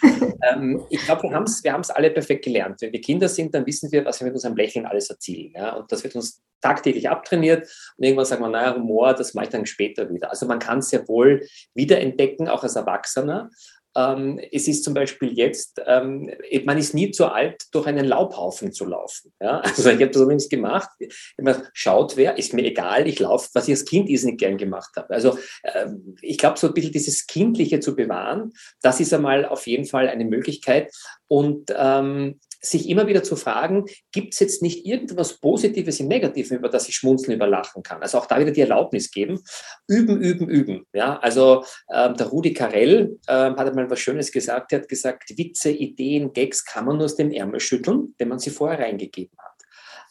ähm, 0.49 0.83
ich 0.89 1.03
glaube, 1.03 1.23
wir 1.23 1.33
haben 1.33 1.43
es 1.43 1.63
wir 1.63 1.95
alle 1.95 2.11
perfekt 2.11 2.45
gelernt. 2.45 2.81
Wenn 2.81 2.93
wir 2.93 3.01
Kinder 3.01 3.27
sind, 3.27 3.53
dann 3.53 3.65
wissen 3.65 3.91
wir, 3.91 4.05
was 4.05 4.19
wir 4.19 4.25
mit 4.25 4.33
unserem 4.33 4.55
Lächeln 4.55 4.85
alles 4.85 5.09
erzielen. 5.09 5.53
Ja? 5.55 5.75
Und 5.75 5.91
das 5.91 6.03
wird 6.03 6.15
uns 6.15 6.41
tagtäglich 6.61 7.09
abtrainiert. 7.09 7.69
Und 7.97 8.03
irgendwann 8.03 8.25
sagt 8.25 8.41
man, 8.41 8.51
naja, 8.51 8.75
Humor, 8.75 9.13
das 9.13 9.33
mache 9.33 9.45
ich 9.45 9.51
dann 9.51 9.65
später 9.65 10.09
wieder. 10.09 10.29
Also 10.29 10.45
man 10.45 10.59
kann 10.59 10.79
es 10.79 10.89
sehr 10.89 11.07
wohl 11.07 11.45
wiederentdecken, 11.73 12.47
auch 12.47 12.63
als 12.63 12.75
Erwachsener. 12.75 13.49
Ähm, 13.97 14.39
es 14.51 14.67
ist 14.67 14.83
zum 14.83 14.93
Beispiel 14.93 15.33
jetzt, 15.33 15.81
ähm, 15.87 16.31
man 16.65 16.77
ist 16.77 16.93
nie 16.93 17.09
zu 17.09 17.25
alt, 17.25 17.63
durch 17.71 17.87
einen 17.87 18.05
Laubhaufen 18.05 18.71
zu 18.71 18.85
laufen. 18.85 19.33
Ja? 19.41 19.61
Also 19.77 19.89
ich 19.89 20.01
habe 20.01 20.11
das 20.11 20.21
übrigens 20.21 20.49
gemacht. 20.49 20.89
Immer 21.37 21.63
schaut 21.73 22.15
wer, 22.15 22.37
ist 22.37 22.53
mir 22.53 22.63
egal, 22.63 23.07
ich 23.07 23.19
laufe, 23.19 23.49
was 23.53 23.67
ich 23.67 23.73
als 23.73 23.85
Kind 23.85 24.09
nicht 24.09 24.37
gern 24.37 24.57
gemacht 24.57 24.91
habe. 24.95 25.09
Also 25.13 25.37
ähm, 25.63 26.15
ich 26.21 26.37
glaube, 26.37 26.59
so 26.59 26.67
ein 26.67 26.73
bisschen 26.73 26.91
dieses 26.91 27.25
Kindliche 27.25 27.79
zu 27.79 27.95
bewahren, 27.95 28.53
das 28.81 28.99
ist 28.99 29.13
einmal 29.13 29.45
auf 29.45 29.65
jeden 29.65 29.85
Fall 29.85 30.07
eine 30.07 30.25
Möglichkeit. 30.25 30.93
Und 31.27 31.73
ähm, 31.75 32.39
sich 32.61 32.89
immer 32.89 33.07
wieder 33.07 33.23
zu 33.23 33.35
fragen, 33.35 33.85
gibt 34.11 34.33
es 34.33 34.39
jetzt 34.39 34.61
nicht 34.61 34.85
irgendwas 34.85 35.39
Positives 35.39 35.99
im 35.99 36.07
Negativen, 36.07 36.57
über 36.57 36.69
das 36.69 36.87
ich 36.89 36.95
schmunzeln, 36.95 37.35
überlachen 37.35 37.83
kann? 37.83 38.01
Also 38.01 38.17
auch 38.17 38.25
da 38.25 38.39
wieder 38.39 38.51
die 38.51 38.61
Erlaubnis 38.61 39.11
geben. 39.11 39.39
Üben, 39.87 40.21
üben, 40.21 40.49
üben. 40.49 40.85
Ja, 40.93 41.17
also 41.19 41.63
äh, 41.87 42.13
der 42.13 42.27
Rudi 42.27 42.53
Carell 42.53 43.17
äh, 43.27 43.33
hat 43.33 43.59
einmal 43.67 43.89
was 43.89 43.99
Schönes 43.99 44.31
gesagt. 44.31 44.73
Er 44.73 44.79
hat 44.79 44.89
gesagt, 44.89 45.37
Witze, 45.37 45.71
Ideen, 45.71 46.33
Gags 46.33 46.65
kann 46.65 46.85
man 46.85 46.97
nur 46.97 47.05
aus 47.05 47.15
dem 47.15 47.31
Ärmel 47.31 47.59
schütteln, 47.59 48.13
wenn 48.17 48.29
man 48.29 48.39
sie 48.39 48.49
vorher 48.49 48.79
reingegeben 48.79 49.37
hat. 49.37 49.46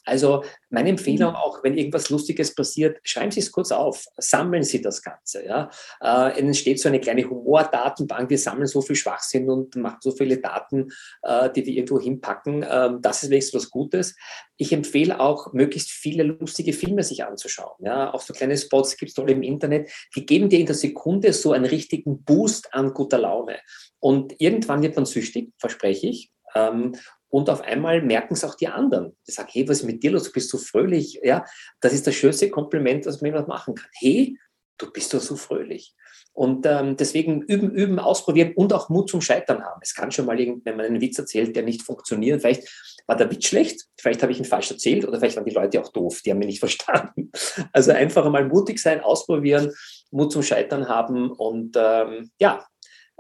Also 0.07 0.45
meine 0.71 0.91
Empfehlung 0.91 1.31
mhm. 1.31 1.37
auch, 1.37 1.63
wenn 1.65 1.77
irgendwas 1.77 2.11
Lustiges 2.11 2.55
passiert, 2.55 2.99
schreiben 3.03 3.31
Sie 3.31 3.41
es 3.41 3.51
kurz 3.51 3.73
auf, 3.73 4.07
sammeln 4.17 4.63
Sie 4.63 4.81
das 4.81 5.03
Ganze. 5.03 5.45
Ja? 5.45 5.71
Äh, 6.01 6.39
entsteht 6.39 6.81
so 6.81 6.89
eine 6.89 7.01
kleine 7.01 7.29
Humordatenbank, 7.29 8.31
wir 8.31 8.39
sammeln 8.39 8.69
so 8.69 8.81
viel 8.81 8.97
Schwachsinn 8.97 9.51
und 9.51 9.75
machen 9.77 9.99
so 10.01 10.13
viele 10.13 10.39
Daten, 10.39 10.93
äh, 11.23 11.51
die 11.51 11.67
wir 11.67 11.75
irgendwo 11.75 12.01
hinpacken. 12.01 12.65
Ähm, 12.69 13.01
das 13.03 13.25
ist 13.25 13.31
wenigstens 13.31 13.65
was 13.65 13.71
Gutes. 13.71 14.17
Ich 14.57 14.73
empfehle 14.73 15.21
auch, 15.21 15.53
möglichst 15.53 15.91
viele 15.91 16.23
lustige 16.23 16.73
Filme 16.73 17.03
sich 17.03 17.25
anzuschauen. 17.25 17.77
Ja? 17.85 18.15
Auch 18.15 18.21
so 18.21 18.33
kleine 18.33 18.57
Spots 18.57 18.97
gibt 18.97 19.11
es 19.11 19.15
toll 19.15 19.31
im 19.31 19.43
Internet. 19.43 19.91
Die 20.15 20.25
geben 20.25 20.49
dir 20.49 20.61
in 20.61 20.67
der 20.67 20.77
Sekunde 20.77 21.33
so 21.33 21.53
einen 21.53 21.67
richtigen 21.67 22.23
Boost 22.23 22.73
an 22.73 22.95
guter 22.95 23.19
Laune. 23.19 23.59
Und 23.99 24.41
irgendwann 24.41 24.83
wird 24.83 24.95
man 24.95 25.05
süchtig, 25.05 25.53
verspreche 25.59 26.07
ich. 26.07 26.31
Ähm, 26.55 26.95
und 27.29 27.51
auf 27.51 27.63
einmal 27.63 28.03
merken 28.03 28.35
es 28.35 28.45
auch 28.45 28.55
die 28.55 28.69
anderen. 28.69 29.17
Die 29.27 29.33
sagen, 29.33 29.49
hey, 29.53 29.69
was 29.69 29.81
ist 29.81 29.87
mit 29.87 30.03
dir 30.03 30.13
los? 30.13 30.25
Du 30.25 30.33
bist 30.33 30.51
so 30.51 30.59
fröhlich. 30.59 31.21
Ja, 31.23 31.45
das 31.81 31.93
ist 31.93 32.07
das 32.07 32.15
schönste 32.15 32.51
Kompliment, 32.51 33.07
was 33.07 33.21
man 33.21 33.33
jemand 33.33 33.49
machen 33.49 33.75
kann. 33.75 33.91
Hey, 33.99 34.39
du 34.79 34.91
bist 34.93 35.13
doch 35.13 35.21
so 35.21 35.37
fröhlich. 35.37 35.95
Und 36.33 36.67
ähm, 36.67 36.97
deswegen 36.97 37.43
üben, 37.43 37.71
üben, 37.71 37.99
ausprobieren 37.99 38.53
und 38.57 38.73
auch 38.75 38.91
Mut 38.91 39.09
zum 39.09 39.23
Scheitern 39.23 39.65
haben. 39.65 39.81
Es 39.83 39.95
kann 39.95 40.13
schon 40.13 40.27
mal, 40.27 40.37
wenn 40.37 40.77
man 40.77 40.87
einen 40.87 41.01
Witz 41.01 41.19
erzählt, 41.19 41.57
der 41.57 41.63
nicht 41.63 41.83
funktioniert, 41.83 42.43
vielleicht 42.43 42.69
war 43.07 43.17
der 43.17 43.31
Witz 43.31 43.47
schlecht, 43.47 43.87
vielleicht 43.99 44.23
habe 44.23 44.33
ich 44.33 44.39
ihn 44.39 44.45
falsch 44.45 44.71
erzählt 44.71 45.07
oder 45.07 45.19
vielleicht 45.19 45.37
waren 45.37 45.47
die 45.47 45.55
Leute 45.55 45.81
auch 45.81 45.91
doof, 45.93 46.21
die 46.21 46.31
haben 46.31 46.39
mich 46.39 46.49
nicht 46.49 46.59
verstanden. 46.61 47.33
Also 47.73 47.93
einfach 47.93 48.27
einmal 48.27 48.47
mutig 48.47 48.81
sein, 48.81 49.01
ausprobieren, 49.01 49.73
Mut 50.11 50.31
zum 50.31 50.43
Scheitern 50.43 50.89
haben 50.89 51.31
und 51.31 51.75
ähm, 51.79 52.31
ja, 52.39 52.67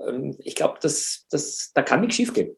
ähm, 0.07 0.37
ich 0.41 0.55
glaube, 0.55 0.79
das, 0.83 1.25
das, 1.31 1.71
da 1.75 1.83
kann 1.83 2.03
nichts 2.03 2.17
schiefgehen. 2.17 2.55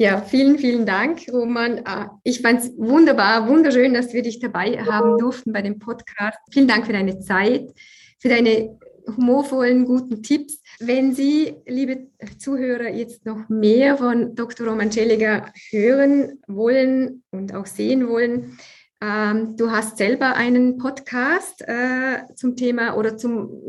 Ja, 0.00 0.20
vielen, 0.20 0.60
vielen 0.60 0.86
Dank, 0.86 1.26
Roman. 1.32 1.80
Ah, 1.84 2.20
ich 2.22 2.40
fand 2.40 2.60
es 2.60 2.70
wunderbar, 2.78 3.48
wunderschön, 3.48 3.94
dass 3.94 4.12
wir 4.12 4.22
dich 4.22 4.38
dabei 4.38 4.78
haben 4.78 5.18
durften 5.18 5.52
bei 5.52 5.60
dem 5.60 5.80
Podcast. 5.80 6.38
Vielen 6.52 6.68
Dank 6.68 6.86
für 6.86 6.92
deine 6.92 7.18
Zeit, 7.18 7.74
für 8.20 8.28
deine 8.28 8.78
humorvollen, 9.08 9.86
guten 9.86 10.22
Tipps. 10.22 10.62
Wenn 10.78 11.16
Sie, 11.16 11.56
liebe 11.66 12.06
Zuhörer, 12.38 12.90
jetzt 12.90 13.26
noch 13.26 13.48
mehr 13.48 13.96
von 13.96 14.36
Dr. 14.36 14.68
Roman 14.68 14.92
Schelliger 14.92 15.52
hören 15.70 16.38
wollen 16.46 17.24
und 17.32 17.52
auch 17.52 17.66
sehen 17.66 18.08
wollen, 18.08 18.56
ähm, 19.00 19.56
du 19.56 19.72
hast 19.72 19.96
selber 19.96 20.36
einen 20.36 20.78
Podcast 20.78 21.64
äh, 21.66 22.20
zum 22.36 22.54
Thema 22.54 22.96
oder 22.96 23.16
zum, 23.16 23.64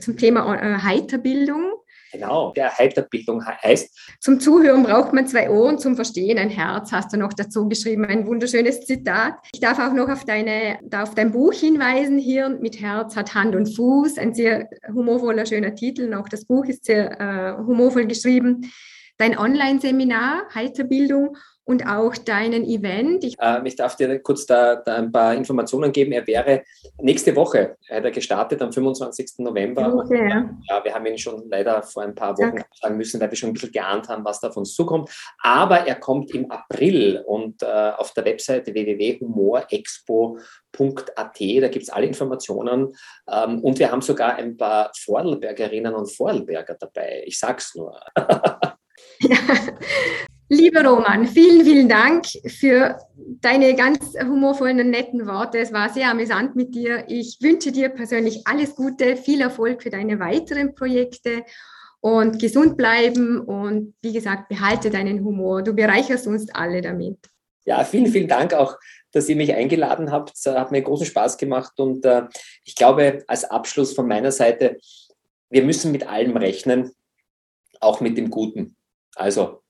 zum 0.00 0.18
Thema 0.18 0.54
äh, 0.54 0.82
Heiterbildung. 0.82 1.72
Genau, 2.12 2.52
der 2.52 2.76
Heiterbildung 2.76 3.44
heißt. 3.44 4.18
Zum 4.20 4.38
Zuhören 4.38 4.82
braucht 4.82 5.14
man 5.14 5.26
zwei 5.26 5.48
Ohren, 5.48 5.78
zum 5.78 5.96
Verstehen 5.96 6.38
ein 6.38 6.50
Herz, 6.50 6.92
hast 6.92 7.12
du 7.12 7.16
noch 7.16 7.32
dazu 7.32 7.68
geschrieben, 7.68 8.04
ein 8.04 8.26
wunderschönes 8.26 8.82
Zitat. 8.82 9.36
Ich 9.54 9.60
darf 9.60 9.78
auch 9.78 9.94
noch 9.94 10.10
auf, 10.10 10.24
deine, 10.24 10.78
auf 10.94 11.14
dein 11.14 11.32
Buch 11.32 11.54
hinweisen, 11.54 12.18
Hirn 12.18 12.60
mit 12.60 12.80
Herz 12.80 13.16
hat 13.16 13.34
Hand 13.34 13.56
und 13.56 13.74
Fuß, 13.74 14.18
ein 14.18 14.34
sehr 14.34 14.68
humorvoller, 14.92 15.46
schöner 15.46 15.74
Titel, 15.74 16.12
auch 16.12 16.28
das 16.28 16.44
Buch 16.44 16.66
ist 16.66 16.84
sehr 16.84 17.18
äh, 17.18 17.56
humorvoll 17.56 18.06
geschrieben. 18.06 18.70
Dein 19.16 19.38
Online-Seminar, 19.38 20.48
Heiterbildung 20.54 21.36
und 21.64 21.86
auch 21.86 22.16
deinen 22.16 22.64
Event. 22.64 23.24
Ich, 23.24 23.36
ähm, 23.40 23.66
ich 23.66 23.76
darf 23.76 23.96
dir 23.96 24.18
kurz 24.20 24.46
da, 24.46 24.76
da, 24.76 24.96
ein 24.96 25.12
paar 25.12 25.34
Informationen 25.34 25.92
geben. 25.92 26.12
Er 26.12 26.26
wäre 26.26 26.62
nächste 27.00 27.36
Woche 27.36 27.76
hat 27.88 28.04
er 28.04 28.10
gestartet, 28.10 28.60
am 28.62 28.72
25. 28.72 29.34
November. 29.38 29.94
Okay, 29.94 30.28
ja. 30.28 30.84
wir 30.84 30.94
haben 30.94 31.06
ihn 31.06 31.18
schon 31.18 31.48
leider 31.48 31.82
vor 31.82 32.02
ein 32.02 32.14
paar 32.14 32.36
Wochen 32.36 32.62
sagen 32.80 32.96
müssen, 32.96 33.20
weil 33.20 33.30
wir 33.30 33.36
schon 33.36 33.50
ein 33.50 33.52
bisschen 33.52 33.72
geahnt 33.72 34.08
haben, 34.08 34.24
was 34.24 34.40
da 34.40 34.48
auf 34.48 34.56
uns 34.56 34.74
zukommt. 34.74 35.10
Aber 35.38 35.86
er 35.86 35.96
kommt 35.96 36.34
im 36.34 36.50
April 36.50 37.22
und 37.26 37.62
äh, 37.62 37.92
auf 37.96 38.12
der 38.12 38.24
Webseite 38.24 38.74
www.humorexpo.at, 38.74 40.36
da 41.16 41.68
gibt 41.68 41.82
es 41.82 41.90
alle 41.90 42.06
Informationen. 42.06 42.94
Ähm, 43.30 43.60
und 43.60 43.78
wir 43.78 43.92
haben 43.92 44.02
sogar 44.02 44.34
ein 44.36 44.56
paar 44.56 44.90
Vordelbergerinnen 44.96 45.94
und 45.94 46.10
Vordelberger 46.10 46.76
dabei. 46.78 47.22
Ich 47.26 47.38
sag's 47.38 47.74
nur. 47.76 48.00
ja. 49.20 49.36
Lieber 50.52 50.84
Roman, 50.84 51.26
vielen, 51.26 51.64
vielen 51.64 51.88
Dank 51.88 52.26
für 52.46 52.98
deine 53.40 53.74
ganz 53.74 54.12
humorvollen 54.22 54.80
und 54.80 54.90
netten 54.90 55.26
Worte. 55.26 55.56
Es 55.58 55.72
war 55.72 55.88
sehr 55.88 56.10
amüsant 56.10 56.56
mit 56.56 56.74
dir. 56.74 57.06
Ich 57.08 57.38
wünsche 57.40 57.72
dir 57.72 57.88
persönlich 57.88 58.42
alles 58.44 58.76
Gute, 58.76 59.16
viel 59.16 59.40
Erfolg 59.40 59.82
für 59.82 59.88
deine 59.88 60.20
weiteren 60.20 60.74
Projekte 60.74 61.42
und 62.02 62.38
gesund 62.38 62.76
bleiben 62.76 63.40
und 63.40 63.94
wie 64.02 64.12
gesagt, 64.12 64.50
behalte 64.50 64.90
deinen 64.90 65.24
Humor. 65.24 65.62
Du 65.62 65.72
bereicherst 65.72 66.26
uns 66.26 66.54
alle 66.54 66.82
damit. 66.82 67.16
Ja, 67.64 67.82
vielen, 67.82 68.08
vielen 68.08 68.28
Dank 68.28 68.52
auch, 68.52 68.76
dass 69.10 69.30
ihr 69.30 69.36
mich 69.36 69.54
eingeladen 69.54 70.12
habt. 70.12 70.32
Es 70.36 70.44
hat 70.44 70.70
mir 70.70 70.82
großen 70.82 71.06
Spaß 71.06 71.38
gemacht 71.38 71.80
und 71.80 72.04
äh, 72.04 72.24
ich 72.64 72.76
glaube, 72.76 73.24
als 73.26 73.44
Abschluss 73.44 73.94
von 73.94 74.06
meiner 74.06 74.32
Seite, 74.32 74.76
wir 75.48 75.64
müssen 75.64 75.92
mit 75.92 76.06
allem 76.06 76.36
rechnen, 76.36 76.92
auch 77.80 78.02
mit 78.02 78.18
dem 78.18 78.28
Guten. 78.28 78.76
Also 79.14 79.61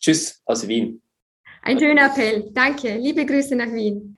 Tschüss 0.00 0.40
aus 0.44 0.66
Wien. 0.66 1.00
Ein 1.62 1.78
schöner 1.78 2.06
Appell. 2.06 2.50
Danke. 2.52 2.96
Liebe 2.96 3.26
Grüße 3.26 3.54
nach 3.54 3.72
Wien. 3.72 4.16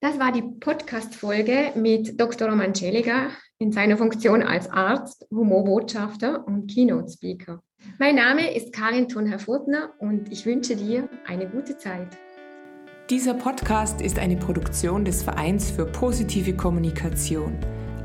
Das 0.00 0.18
war 0.18 0.32
die 0.32 0.42
Podcast-Folge 0.42 1.72
mit 1.74 2.18
Dr. 2.18 2.48
Roman 2.48 2.74
Celiger 2.74 3.30
in 3.58 3.70
seiner 3.70 3.98
Funktion 3.98 4.42
als 4.42 4.70
Arzt, 4.70 5.26
Humorbotschafter 5.30 6.46
und 6.46 6.70
Keynote-Speaker. 6.70 7.62
Mein 7.98 8.14
Name 8.14 8.54
ist 8.54 8.72
Karin 8.72 9.08
Thunherr-Furtner 9.08 9.92
und 9.98 10.32
ich 10.32 10.46
wünsche 10.46 10.76
dir 10.76 11.06
eine 11.26 11.46
gute 11.46 11.76
Zeit. 11.76 12.08
Dieser 13.10 13.34
Podcast 13.34 14.00
ist 14.00 14.18
eine 14.18 14.36
Produktion 14.36 15.04
des 15.04 15.22
Vereins 15.22 15.70
für 15.70 15.84
positive 15.84 16.56
Kommunikation. 16.56 17.58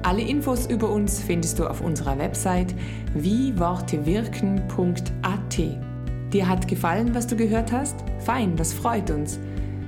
Alle 0.03 0.23
Infos 0.23 0.67
über 0.67 0.91
uns 0.91 1.21
findest 1.21 1.59
du 1.59 1.67
auf 1.67 1.79
unserer 1.81 2.19
Website 2.19 2.75
wiewortewirken.at. 3.13 5.94
Dir 6.33 6.47
hat 6.47 6.67
gefallen, 6.67 7.13
was 7.13 7.27
du 7.27 7.35
gehört 7.35 7.71
hast? 7.71 7.95
Fein, 8.19 8.55
das 8.55 8.73
freut 8.73 9.09
uns. 9.11 9.39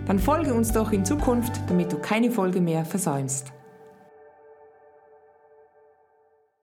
Dann 0.06 0.20
folge 0.20 0.54
uns 0.54 0.72
doch 0.72 0.92
in 0.92 1.04
Zukunft, 1.04 1.62
damit 1.68 1.92
du 1.92 1.98
keine 1.98 2.32
Folge 2.32 2.62
mehr 2.62 2.86
versäumst. 2.86 3.52